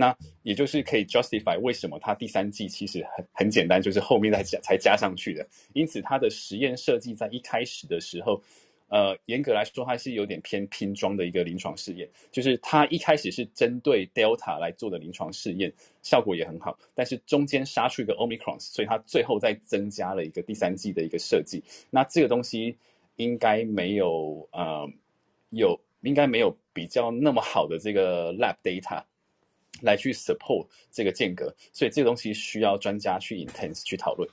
[0.00, 5.46] 那也就是可以 justify 为什么它第三季其实很很简单，就是后面再加才加上去的。
[5.74, 8.42] 因此，它的实验设计在一开始的时候，
[8.88, 12.08] 呃，严格来说还是有点偏拼装的一个临床试验。
[12.32, 16.78] 就是它一开始是针对 Delta 来做的临床试验，效果也很好。
[16.94, 21.62] 但是中间杀出一个 Omicron，所以它最后再增加了一个第三季的一个设计。
[21.90, 22.74] 那这个东西
[23.16, 24.88] 应该没有呃
[25.50, 29.04] 有应该没有比较那么好的这个 lab data。
[29.82, 34.28] 来去 support 这个间隔，所以这个东西需要专家去 intense 去讨论。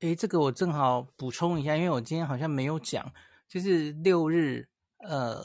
[0.00, 3.10] 诶，这个我正好补充一下，因为我今天好像没有讲，
[3.48, 5.42] 就是六日，呃，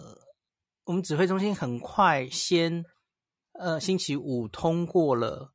[0.83, 2.83] 我们指挥中心很快先，
[3.53, 5.53] 呃，星期五通过了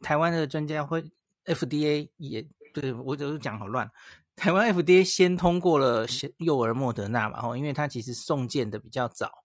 [0.00, 1.02] 台湾的专家会
[1.44, 3.90] FDA 也对我就是讲好乱，
[4.36, 9.44] 台湾 FDA 先通过了幼儿莫德纳嘛，吼，因为它其实送件的比较早，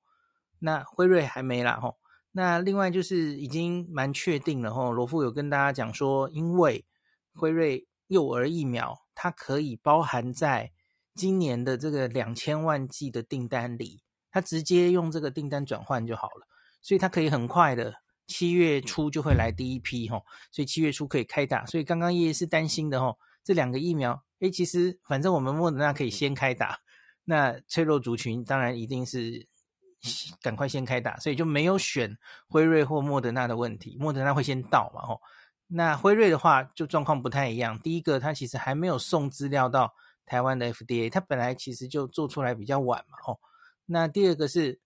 [0.60, 1.98] 那辉瑞还没啦，吼。
[2.36, 6.84] 那另外就是已经蛮确定了吼，罗富有跟大家讲说，因为
[7.32, 10.72] 辉瑞幼儿疫苗它可以包含在
[11.14, 16.48] 今年的这个两千万剂的订单里，他直接用这个订单转换就好了，
[16.82, 17.94] 所以他可以很快的
[18.26, 21.68] 七月初就会来第一批哈，所以七月初可以开打。
[21.68, 26.80] 所以刚刚叶叶是担心的吼，这两个疫苗，诶，其实反正我们莫德纳可以先开打，
[27.26, 29.48] 那脆弱族群当然一定是
[30.42, 35.22] 赶快先开打，所以就没有选辉瑞或莫德纳的问题，莫德纳会先到嘛吼。
[35.68, 39.94] 那辉瑞的话就状况不太一样，第一个它其实还没有送资料到
[40.26, 43.40] 台湾的 FDA，它本来其实就做出来比较晚嘛吼。
[43.86, 44.80] 那第二个是，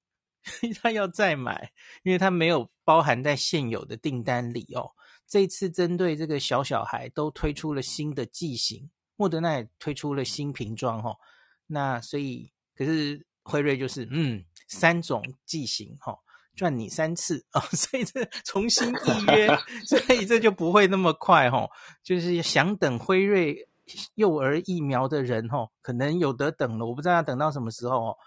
[0.81, 1.71] 他要再买，
[2.03, 4.89] 因为它没有包含在现有的订单里哦。
[5.27, 11.17] 这次针对这个小小孩都推出了新的剂型，莫德纳也推出了新瓶装哦。
[11.65, 16.17] 那所以，可是辉瑞就是嗯，三种剂型哈，
[16.55, 19.47] 赚你三次哦， 所以这重新预约，
[19.87, 21.67] 所以这就不会那么快哈。
[22.03, 23.67] 就是想等辉瑞
[24.15, 28.17] 幼儿疫苗的人哈，可能有得等了，我不知道要等到什么时候哦。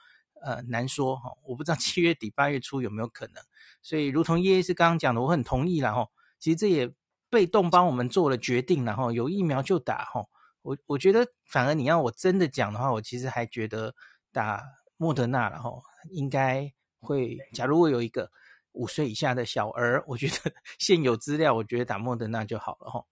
[0.43, 3.45] 呃，难说哈，我不知道七月底八月初有没有可能，
[3.83, 6.09] 所以如同叶医师刚刚讲的，我很同意啦哈。
[6.39, 6.91] 其实这也
[7.29, 10.25] 被动帮我们做了决定然后，有疫苗就打哈。
[10.63, 13.95] 我我觉得反而你要我真的讲的话，我其实还觉得
[14.33, 14.63] 打
[15.01, 16.71] 莫德纳了哈，应该
[17.01, 17.39] 会。
[17.55, 18.31] 假如我有一个
[18.73, 23.03] 五岁以下的小儿，我觉得 现有资料，我觉得打莫德纳就好了哈。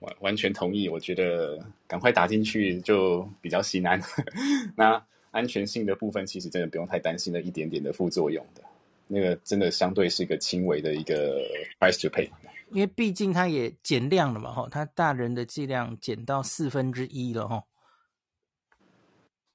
[0.00, 4.02] 完完全同意，我觉得赶快打进去就比较心安。
[4.74, 8.62] 那安全性的部分，其实真的不用太担心了一点点的副作用的，
[9.06, 11.40] 那个真的相对是一个轻微的一个
[11.78, 12.28] price to pay。
[12.72, 17.62] 因为毕竟它也减量了嘛，哈，它大人的剂量减到四分之一了，哈。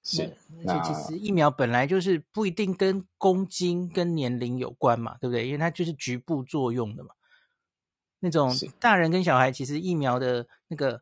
[0.03, 0.35] 是，
[0.67, 5.45] 而且其实疫苗本来就是不一定跟公斤跟年龄有关嘛，对不对？
[5.45, 7.11] 因为它就是局部作用的嘛。
[8.19, 11.01] 那种大人跟小孩其实疫苗的那个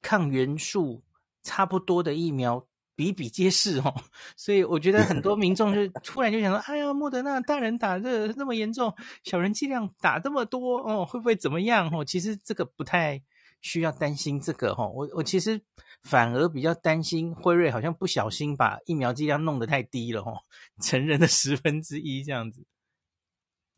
[0.00, 1.02] 抗原数
[1.42, 3.94] 差不多的疫苗比比皆是哦，
[4.36, 13.22] 所以我觉得很多民众就突然就想说：“哎呀，莫德纳大人打这那么严重，小人剂量打这么多哦，会不会怎么样？”哦，其实这个不太
[13.62, 14.86] 需要担心这个哈。
[14.86, 15.60] 我我其实
[16.02, 20.36] 反而比较担心辉瑞好像不小心把疫苗剂量弄得太低了哦，
[20.82, 22.62] 成人的十分之一这样子。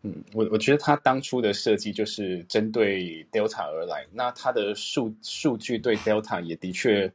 [0.03, 7.11] 嗯，我我觉得他当初的设计就是针对 Delta 而来，那他的数数据对 Delta 也的确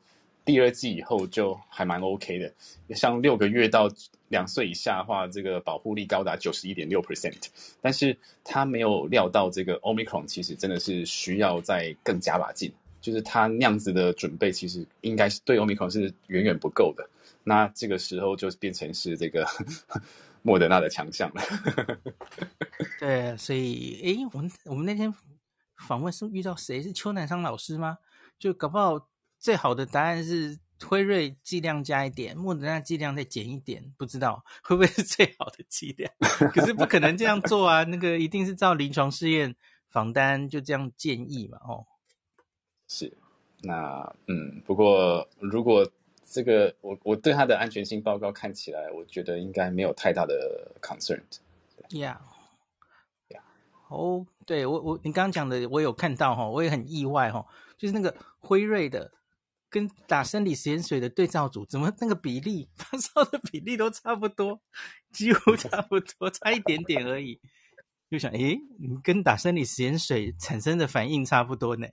[0.49, 2.51] 第二季以后就还蛮 OK 的，
[2.95, 3.87] 像六个月到
[4.29, 7.37] 两岁以下的话，这个保护力高达九十一点六 percent，
[7.79, 17.07] 但是他没有料到这个 Omicron 其实真的是需要再更加把劲，就是他那样子的准备其实应该是对 Omicron 是远远不够的，
[17.43, 19.45] 那这个时候就变成是这个。
[20.41, 21.43] 莫德纳的强项了，
[22.97, 25.13] 对，所以，诶，我们我们那天
[25.85, 26.81] 访问是遇到谁？
[26.81, 27.97] 是邱南昌老师吗？
[28.39, 29.09] 就搞不好
[29.39, 36.11] 最好的答案是辉瑞剂量加一点，莫德纳剂量再减一点，不知道会不会是最好的剂量？
[36.53, 39.55] 可是不可能这样做啊，那个一定是照临床试验
[39.89, 41.85] 访单就这样建议嘛，哦，
[42.87, 43.11] 是，
[43.61, 45.89] 那嗯，不过如果。
[46.31, 51.19] 这个我我对它的安全性报告看起来，我觉得应该没有太大的 concern。
[51.89, 52.17] Yeah，Yeah，
[53.87, 57.47] 哦，对我我你刚刚讲的我有看到哈，我也很意外哈，
[57.79, 59.11] 就是那个辉瑞的
[59.69, 64.59] 跟打生理食盐水的对照组，怎么那个比例 发烧的比例都差不多，
[65.13, 67.39] 几乎差不多， 差一点点而已。
[68.09, 71.87] 就想，诶，你跟打生理食盐水产生的反应差不多呢。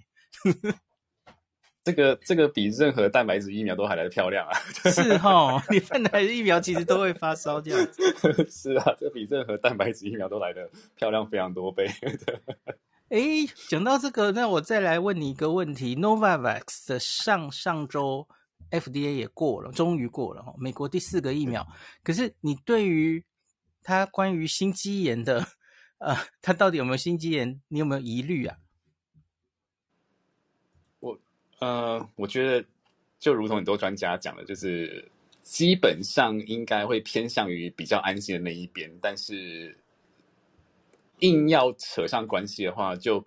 [1.85, 4.59] 这个这个比任何蛋白质疫苗都还来得漂亮啊！
[4.91, 8.03] 是哈，你蛋白质疫苗其实都会发烧这样子。
[8.51, 11.89] 是啊，这比任何蛋白质疫苗都来得漂亮非常多倍。
[13.09, 13.21] 哎，
[13.69, 18.27] 讲到这个，那我再来问你一个问题：Novavax 的上上周
[18.71, 21.65] FDA 也过了，终于过了哈，美国第四个疫苗。
[22.03, 23.25] 可是你对于
[23.85, 25.47] 它关于心肌炎的，
[25.99, 27.61] 呃，它到底有没有心肌炎？
[27.69, 28.57] 你有没有疑虑啊？
[30.99, 31.17] 我
[31.61, 32.67] 呃，我觉得
[33.21, 35.09] 就如同很多专家讲的，就是
[35.43, 39.79] 基本上应该会偏向于比较安心的那一边，但是
[41.21, 43.25] 硬要扯上关系的话，就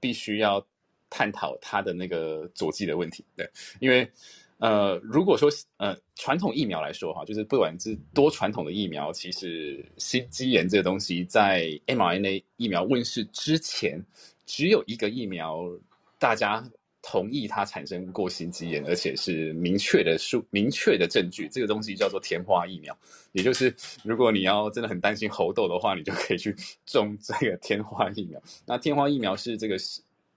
[0.00, 0.64] 必须要
[1.10, 3.24] 探讨它的那个佐剂的问题。
[3.36, 3.48] 对，
[3.80, 4.10] 因为
[4.58, 14.00] 呃，如果说呃传统疫苗来说哈，就是不管是多传统的疫苗，其实心肌炎这个东西在 mRNA 疫苗问世之前，
[14.46, 15.68] 只有一个疫苗
[16.18, 16.64] 大家。
[17.02, 21.48] 同意它产生过心肌炎，而且是明确的数、明确的证据。
[21.48, 22.96] 这个东西叫做天花疫苗，
[23.32, 23.74] 也就是
[24.04, 26.54] 如果你要真的很担心猴痘的话，你就可以去
[26.86, 28.40] 种这个天花疫苗。
[28.64, 29.76] 那天花疫苗是这个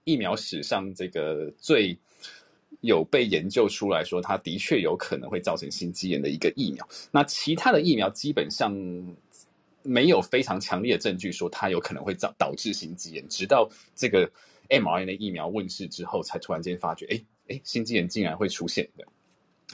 [0.04, 1.96] 疫苗史上这个最
[2.80, 6.86] 有被研究出来说，它的确有可能会造成心肌炎的一个疫苗。
[7.12, 8.76] 那其他的疫苗基本上
[9.82, 14.28] 没有非常强烈的证据说它有可能会导导致心肌炎，直到这个
[14.68, 19.06] mRNA 疫苗问世之后，才突然间发觉，哎哎，心肌炎竟然会出现的。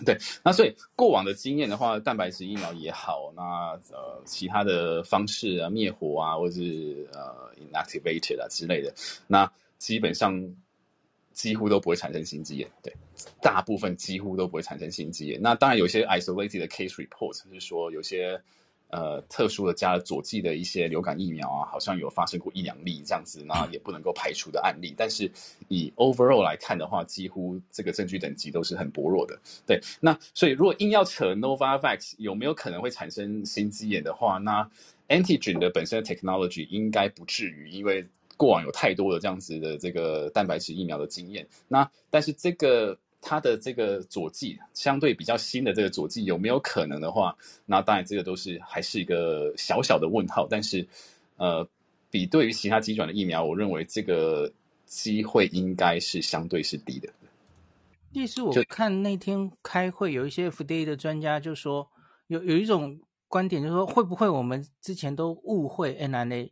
[0.05, 3.43] 对，那所以过往的经验的话，蛋白质疫苗也好，那
[3.91, 8.95] 呃其他的方式啊，灭活啊，或者是呃 inactivated 啊之类的，
[9.27, 10.43] 那基本上
[11.33, 12.71] 几乎都不会产生心肌炎。
[12.83, 12.93] 对，
[13.41, 15.41] 大部分几乎都不会产生心肌炎。
[15.41, 18.41] 那当然有些 isolated case report 是说有些。
[18.93, 24.95] 呃，特殊的加了佐剂的一些流感疫苗啊，好像有发生过一两例这样子，那也不能够排除的案例。
[24.95, 25.31] 但是
[25.69, 29.35] 以 overall 来看的话，几乎这个证据等级都是很薄弱的。
[29.67, 34.69] 对，那所以如果硬要扯 Novavax 有没有可能会产生心肌炎的话，那
[35.09, 41.49] antigen 的本身的 technology 应该不至于，因为过往有太多的这样子的这个蛋白质疫苗的经验。
[41.67, 42.99] 那但是这个。
[43.25, 50.47] 它的这个佐剂相对比较新的这个佐剂有没有可能的话，那当然这个都是还是一个小小的问号。
[50.51, 50.87] 但是，
[51.37, 51.67] 呃，
[52.11, 54.53] 比对于其他机转的疫苗，我认为这个
[54.85, 57.09] 机会应该是相对是低的。
[58.13, 61.89] 第四我看那天开会，有一些 FDA 的专家就说，
[62.27, 66.51] 有有一种观点就是说，会不会我们之前都误会 mRNA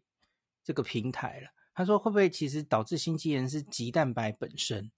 [0.65, 1.49] 这个平台了？
[1.75, 4.91] 他说会不会其实导致心肌炎是棘蛋白本身？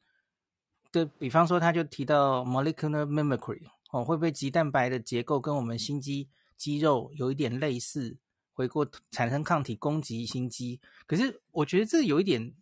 [0.92, 6.28] 对，比方说，他就提到 molecular mimicry 哦，会不会棘蛋白的结构跟我们心肌
[6.58, 8.18] 肌肉有一点类似，
[8.52, 10.78] 回过产生抗体攻击心肌？
[11.06, 12.52] 可是我觉得这有一点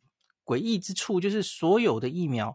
[0.44, 2.54] 诡异之处，就是所有的疫苗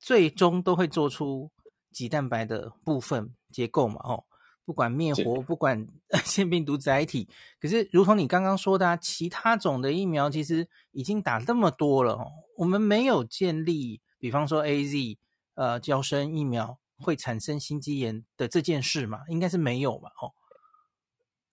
[0.00, 1.52] 最终都会做出
[1.92, 4.24] 棘蛋白的部分结构嘛，哦，
[4.64, 5.86] 不管灭活，不管
[6.24, 7.28] 腺病毒载体。
[7.60, 14.00] 可是，如同你刚刚说的啊，其他种的疫苗其实已经打那么多了哦，我们没有建立。
[14.18, 15.16] 比方说，AZ，
[15.54, 20.32] 呃，娇生疫苗会产生心肌炎的这件事嘛，应该是没有嘛，哦，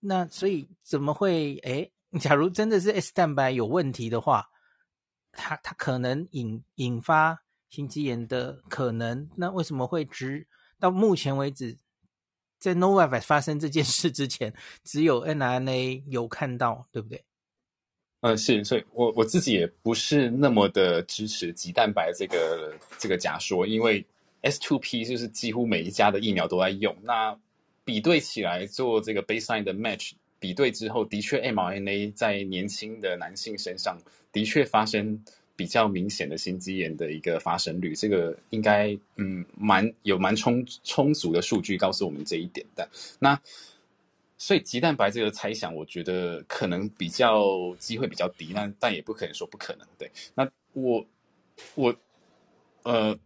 [0.00, 1.56] 那所以怎么会？
[1.64, 4.48] 诶， 假如真的是 S 蛋白有问题的话，
[5.32, 10.46] 它它可能引引发心肌炎的可能，那为什么会直
[10.78, 11.76] 到目前为止，
[12.58, 14.54] 在 Novavax 发生这件事之前，
[14.84, 17.24] 只有 nRNA 有看到，对不对？
[18.24, 24.02] 呃，是，所以我我自己也不是那么的支持棘蛋白这个这个假说，因为
[24.40, 27.38] S two P 就是几乎每一家的疫苗都在用，那
[27.84, 33.98] 比对起来做这个 baseline 的 match 比对之后，的确 mRNA 在年轻的男性身上
[34.32, 35.22] 的确发生
[35.54, 43.38] 比较明显的心肌炎的一个发生率，这个应该嗯蛮有蛮充充足的数据告诉我们这一点的，那。
[44.36, 49.86] 所以鸡蛋白这个猜想，我觉得可能比较机会比较低，那但也不可能说不可能。
[49.96, 51.06] 对，那我
[51.76, 51.94] 我
[52.82, 53.16] 呃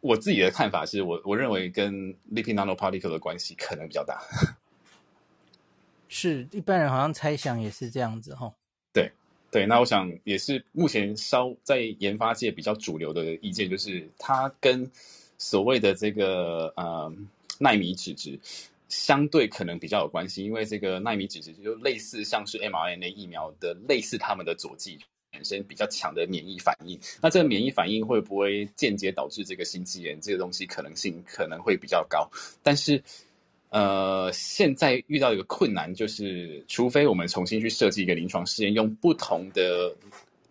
[0.00, 4.22] 我自己的看法是我我认为跟 lipid nanoparticle 的关系可能比较大。
[6.08, 8.52] 是，一般人好像猜想也是这样子哈。
[8.92, 9.10] 对
[9.50, 14.90] 对，那我想也是目前稍在研发界比较主流的意见，就是它跟
[15.38, 17.12] 所谓的这个呃
[17.58, 18.38] 奈米脂质。
[18.90, 24.98] 相对可能比较有关系，因为这个奈米脂质就类似像是 mRNA 疫苗的类似他们的佐剂，
[25.32, 26.98] 产生比较强的免疫反应。
[27.22, 30.20] 那这个免疫反应会不会间接导致这个心肌炎？
[30.20, 32.28] 这个东西可能性可能会比较高。
[32.62, 33.02] 但是，
[33.68, 39.94] 呃，现在遇到一个困难就是，除非我们重新去设计一个临床试验，用不同的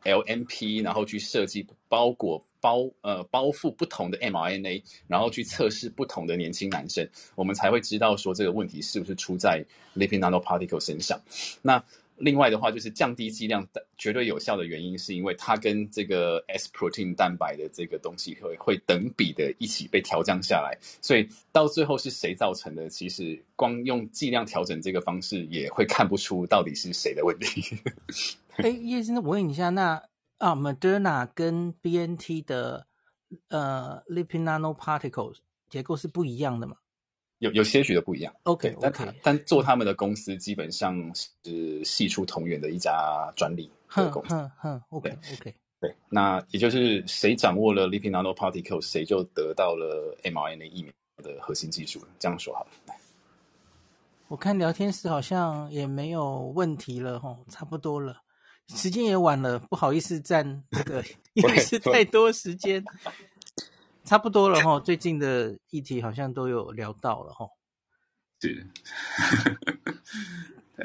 [0.05, 2.41] LNP，然后去设计包裹。
[2.61, 9.63] 包呃包覆不同的 mRNA，然后去测试不同的年轻男生，我们才会知道说这个问题是不是出在
[9.95, 11.19] lipid nanoparticle 身上。
[11.61, 11.83] 那
[12.17, 13.65] 另外的话，就是降低剂量
[13.97, 20.77] 绝对有效的原因，是因为它跟这个 S protein 蛋白的这个东西会会等比的一起被调降下来。
[21.01, 22.89] 所以到最后是谁造成的？
[22.89, 27.63] 其实光用剂量调整这个方式也会看不出到底是谁的问题。
[28.59, 30.08] 哎，叶先生，我问你一下，那。
[30.39, 32.87] 啊，Moderna 跟 BNT 的
[33.49, 35.37] 呃 lipid nanoparticles
[35.69, 36.75] 结构是不一样的嘛？
[37.39, 38.33] 有有些许的不一样。
[38.43, 44.35] OK OK，但，但做他们的公司基本上是系出同源的一家专利的公司。
[44.35, 52.01] 哼哼，OK OK，对，那也就是谁掌握了 lipid nanoparticles，谁就得到了 mRNA 疫苗的核心技术。
[52.19, 52.95] 这样说好了。
[54.27, 58.21] 我看聊天室好像也没有问题了，吼，差不多了。
[58.69, 61.03] 时间也晚了，不好意思占这个，
[61.33, 62.83] 因为是太多时间，
[64.05, 64.79] 差不多了哈。
[64.79, 67.47] 最近的议题好像都有聊到了哈。
[68.41, 68.67] 是。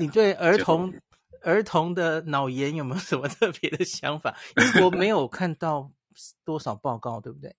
[0.01, 0.93] 你对儿童
[1.43, 4.35] 儿童的脑炎有没有什么特别的想法？
[4.57, 5.91] 英国没有看到
[6.45, 7.55] 多少报告，对不对？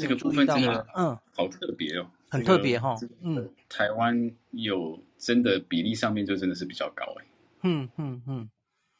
[0.00, 7.26] 这个部分真的嗯，好特别哦，很特别哈、哦，嗯，台湾有真的比例上面就真的是比较高哎，
[7.64, 8.50] 嗯嗯嗯，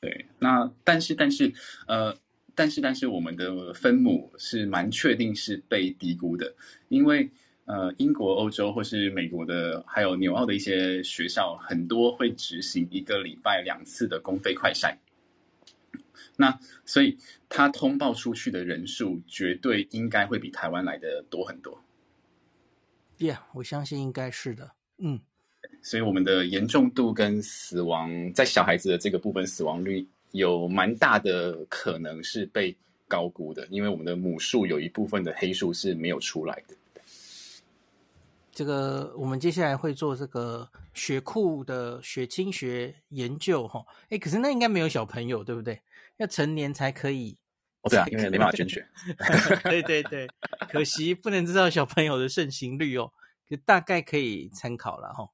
[0.01, 1.53] 对，那但是但是
[1.87, 2.17] 呃，
[2.55, 6.55] 但是但是我们的分母是蛮确定是被低估的，
[6.89, 7.29] 因为
[7.65, 14.97] 呃，英国、欧洲或是美国的，还有纽澳的一些学校，很多会执行一个礼拜两次的公费快筛。
[16.37, 17.19] 那所以
[17.49, 21.83] 他通报出去的人数绝对应该会比台湾来的多很多。
[23.19, 24.71] Yeah，我相信应该是的。
[24.99, 25.21] 嗯，
[25.83, 32.77] 所以我们的严重度跟死亡，在小孩子的这个部分死亡率有蛮大的可能是被
[33.07, 36.75] 高估的，因为我们的母数有一部分的黑数是没有出来的。
[38.53, 43.87] 这个我们接下来会做这个血库的血清学研究哈。
[44.09, 45.81] 哎，可是那应该没有小朋友，对不对？
[46.17, 47.39] 要成年才可以，
[47.83, 48.85] 哦，对啊，因为没办法捐血。
[49.63, 50.29] 对对对，
[50.69, 53.13] 可惜不能知道小朋友的盛行率哦，
[53.49, 55.31] 就大概可以参考了哈、哦。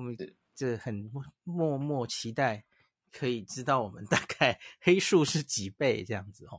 [0.00, 0.16] 我们
[0.54, 1.10] 这很
[1.44, 2.64] 默默期待
[3.12, 6.58] 可以知道我们大概黑数是几倍这样子哦。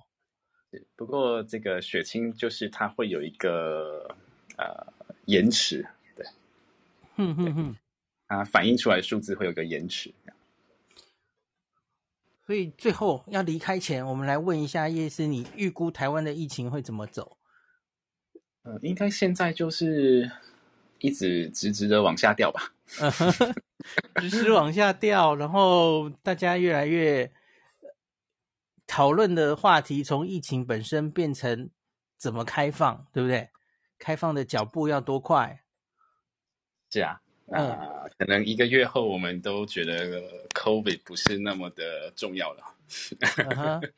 [0.95, 4.15] 不过这个血清就是它会有一个
[4.59, 4.93] 呃
[5.25, 5.83] 延迟，
[6.15, 6.23] 对，
[7.15, 7.75] 哼哼哼，
[8.27, 10.13] 啊反映出来的数字会有个延迟。
[12.45, 17.39] 所以最后要离开前，我们来问一下叶医师，你预估台湾的疫情会怎么走？
[18.61, 20.31] 呃，应该现在就是
[21.01, 22.73] 一直直直的往下掉吧，
[24.21, 27.31] 直直往下掉，然后大家越来越
[28.87, 31.69] 讨论的话题从疫情本身变成
[32.17, 33.49] 怎么开放，对不对？
[33.97, 35.63] 开放的脚步要多快？
[36.89, 37.21] 是啊。
[37.51, 40.21] 啊、呃，可能一个月后，我们都觉得
[40.53, 42.63] COVID 不是那么的重要了。
[43.19, 43.91] uh -huh.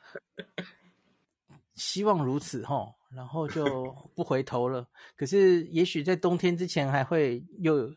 [1.76, 4.88] 希望如此齁，然后就不回头了。
[5.16, 7.94] 可是，也许在冬天之前，还会又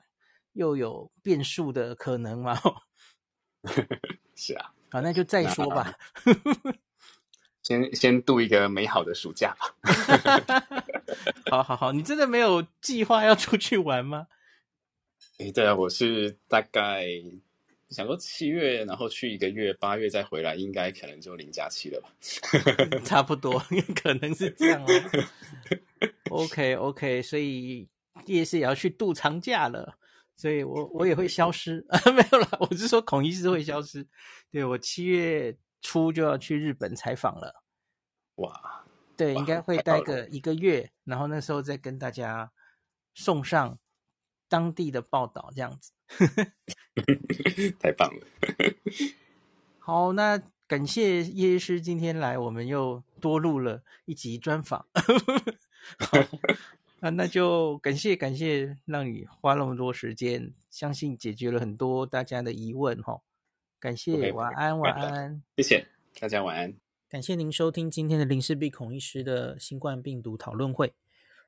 [0.53, 2.59] 又有变数的可能嘛？
[4.37, 5.95] 是啊，好，那就再说吧。
[7.62, 9.75] 先先度一个美好的暑假吧。
[11.51, 14.29] 好好好，你真的没有计划要出去玩吗？
[15.39, 17.07] 诶，对啊，我是大概
[17.91, 22.11] 想说七月，然后去一个月，八月再回来，应该可能就零假期了吧？
[23.05, 23.59] 差不多，
[24.03, 24.87] 可能是这样哦。
[26.30, 27.89] OK OK，所以
[28.26, 29.99] 叶师也要去度长假了，
[30.37, 34.07] 所以我我也会消失啊， 没有啦，我是说孔医师会消失。
[34.51, 37.62] 对，我七月初就要去日本采访了。
[38.37, 38.84] 哇，
[39.16, 42.51] 对，应该会待个一个月，然后那时候再跟大家
[43.14, 43.78] 送上。
[44.49, 45.91] 当地的报道这样子，
[47.79, 48.27] 太棒了。
[49.79, 54.87] 好，那感谢叶医师今天来，我们又多录了一集专访。
[55.99, 56.19] 好，
[57.01, 63.21] 那那就感谢感谢，让你花那么多时间，相信解决了很多大家的疑问哈。
[63.79, 65.87] 感谢，okay, 晚安晚安，谢谢
[66.19, 66.75] 大家晚安。
[67.09, 70.95] 感谢您收听今天的林氏璧孔医师的新冠病毒讨论会。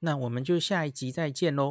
[0.00, 1.68] 那我们就下一集再见喽。